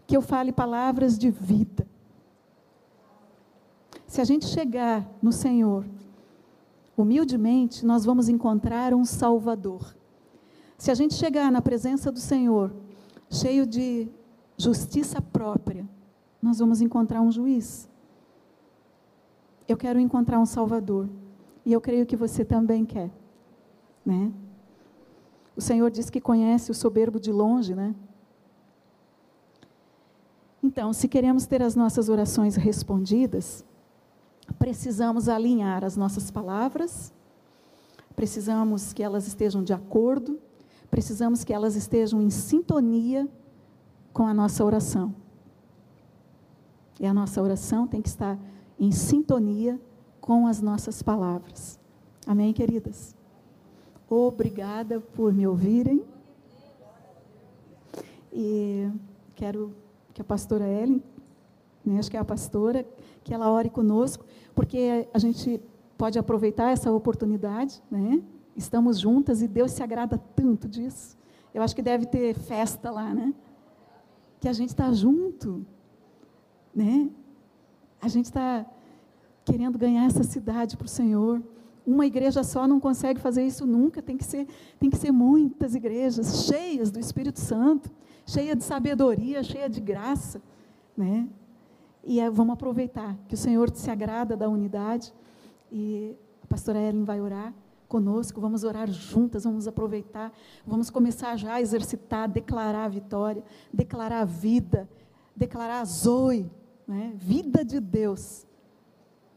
que 0.06 0.14
eu 0.14 0.20
fale 0.20 0.52
palavras 0.52 1.18
de 1.18 1.30
vida 1.30 1.88
se 4.08 4.22
a 4.22 4.24
gente 4.24 4.46
chegar 4.46 5.06
no 5.22 5.30
Senhor 5.30 5.84
humildemente, 6.96 7.84
nós 7.84 8.06
vamos 8.06 8.28
encontrar 8.28 8.94
um 8.94 9.04
Salvador. 9.04 9.94
Se 10.78 10.90
a 10.90 10.94
gente 10.94 11.14
chegar 11.14 11.52
na 11.52 11.60
presença 11.60 12.10
do 12.10 12.18
Senhor 12.18 12.74
cheio 13.30 13.66
de 13.66 14.08
justiça 14.56 15.20
própria, 15.20 15.86
nós 16.40 16.58
vamos 16.58 16.80
encontrar 16.80 17.20
um 17.20 17.30
juiz. 17.30 17.88
Eu 19.68 19.76
quero 19.76 20.00
encontrar 20.00 20.40
um 20.40 20.46
Salvador. 20.46 21.08
E 21.64 21.72
eu 21.72 21.80
creio 21.80 22.06
que 22.06 22.16
você 22.16 22.42
também 22.42 22.86
quer. 22.86 23.10
Né? 24.04 24.32
O 25.54 25.60
Senhor 25.60 25.90
diz 25.90 26.08
que 26.08 26.20
conhece 26.20 26.70
o 26.70 26.74
soberbo 26.74 27.20
de 27.20 27.30
longe, 27.30 27.74
né? 27.74 27.94
Então, 30.62 30.92
se 30.92 31.06
queremos 31.06 31.46
ter 31.46 31.62
as 31.62 31.74
nossas 31.76 32.08
orações 32.08 32.56
respondidas, 32.56 33.64
precisamos 34.58 35.28
alinhar 35.28 35.84
as 35.84 35.96
nossas 35.96 36.30
palavras, 36.30 37.12
precisamos 38.16 38.92
que 38.92 39.02
elas 39.02 39.26
estejam 39.26 39.62
de 39.62 39.72
acordo, 39.72 40.38
precisamos 40.90 41.44
que 41.44 41.52
elas 41.52 41.76
estejam 41.76 42.20
em 42.20 42.30
sintonia 42.30 43.28
com 44.12 44.26
a 44.26 44.34
nossa 44.34 44.64
oração. 44.64 45.14
E 46.98 47.06
a 47.06 47.14
nossa 47.14 47.40
oração 47.40 47.86
tem 47.86 48.02
que 48.02 48.08
estar 48.08 48.38
em 48.78 48.92
sintonia 48.92 49.80
com 50.20 50.46
as 50.46 50.60
nossas 50.60 51.02
palavras. 51.02 51.78
Amém, 52.26 52.52
queridas? 52.52 53.16
Obrigada 54.08 55.00
por 55.00 55.32
me 55.32 55.46
ouvirem. 55.46 56.04
E 58.32 58.90
quero 59.34 59.74
que 60.12 60.20
a 60.20 60.24
pastora 60.24 60.66
Ellen, 60.66 61.02
né, 61.84 61.98
acho 61.98 62.10
que 62.10 62.16
é 62.16 62.20
a 62.20 62.24
pastora, 62.24 62.86
que 63.24 63.32
ela 63.34 63.50
ore 63.50 63.70
conosco, 63.70 64.24
porque 64.54 65.08
a 65.12 65.18
gente 65.18 65.60
pode 65.96 66.18
aproveitar 66.18 66.70
essa 66.70 66.92
oportunidade, 66.92 67.82
né? 67.90 68.22
Estamos 68.56 68.98
juntas 68.98 69.42
e 69.42 69.48
Deus 69.48 69.72
se 69.72 69.82
agrada 69.82 70.18
tanto 70.36 70.68
disso. 70.68 71.16
Eu 71.52 71.62
acho 71.62 71.74
que 71.74 71.82
deve 71.82 72.06
ter 72.06 72.34
festa 72.34 72.90
lá, 72.90 73.12
né? 73.14 73.34
Que 74.40 74.48
a 74.48 74.52
gente 74.52 74.70
está 74.70 74.92
junto, 74.92 75.64
né? 76.74 77.10
A 78.00 78.08
gente 78.08 78.26
está 78.26 78.64
querendo 79.44 79.78
ganhar 79.78 80.04
essa 80.04 80.22
cidade 80.22 80.76
para 80.76 80.84
o 80.84 80.88
Senhor. 80.88 81.42
Uma 81.86 82.06
igreja 82.06 82.44
só 82.44 82.68
não 82.68 82.78
consegue 82.78 83.20
fazer 83.20 83.44
isso 83.44 83.66
nunca. 83.66 84.02
Tem 84.02 84.16
que 84.16 84.24
ser, 84.24 84.46
tem 84.78 84.90
que 84.90 84.96
ser 84.96 85.10
muitas 85.10 85.74
igrejas 85.74 86.44
cheias 86.46 86.90
do 86.90 87.00
Espírito 87.00 87.40
Santo, 87.40 87.90
cheias 88.26 88.56
de 88.56 88.64
sabedoria, 88.64 89.42
cheias 89.42 89.70
de 89.70 89.80
graça, 89.80 90.42
né? 90.96 91.28
E 92.04 92.20
é, 92.20 92.30
vamos 92.30 92.54
aproveitar 92.54 93.16
que 93.26 93.34
o 93.34 93.38
Senhor 93.38 93.70
se 93.74 93.90
agrada 93.90 94.36
da 94.36 94.48
unidade. 94.48 95.12
E 95.72 96.14
a 96.42 96.46
pastora 96.46 96.78
Ellen 96.78 97.04
vai 97.04 97.20
orar 97.20 97.52
conosco, 97.88 98.40
vamos 98.40 98.64
orar 98.64 98.90
juntas, 98.90 99.44
vamos 99.44 99.66
aproveitar, 99.66 100.32
vamos 100.66 100.90
começar 100.90 101.36
já 101.36 101.54
a 101.54 101.60
exercitar, 101.60 102.28
declarar 102.28 102.84
a 102.84 102.88
vitória, 102.88 103.42
declarar 103.72 104.20
a 104.20 104.24
vida, 104.24 104.88
declarar 105.34 105.80
a 105.80 105.84
Zoe, 105.84 106.50
né? 106.88 107.12
vida 107.14 107.62
de 107.62 107.78
Deus 107.78 108.46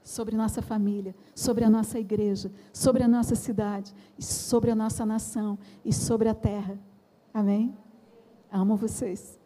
sobre 0.02 0.36
nossa 0.36 0.62
família, 0.62 1.14
sobre 1.36 1.66
a 1.66 1.70
nossa 1.70 2.00
igreja, 2.00 2.52
sobre 2.74 3.04
a 3.04 3.08
nossa 3.08 3.36
cidade, 3.36 3.94
sobre 4.18 4.72
a 4.72 4.76
nossa 4.76 5.06
nação 5.06 5.60
e 5.84 5.94
sobre 5.94 6.30
a 6.30 6.34
terra. 6.34 6.80
Amém? 7.34 7.78
Amo 8.52 8.76
vocês. 8.76 9.41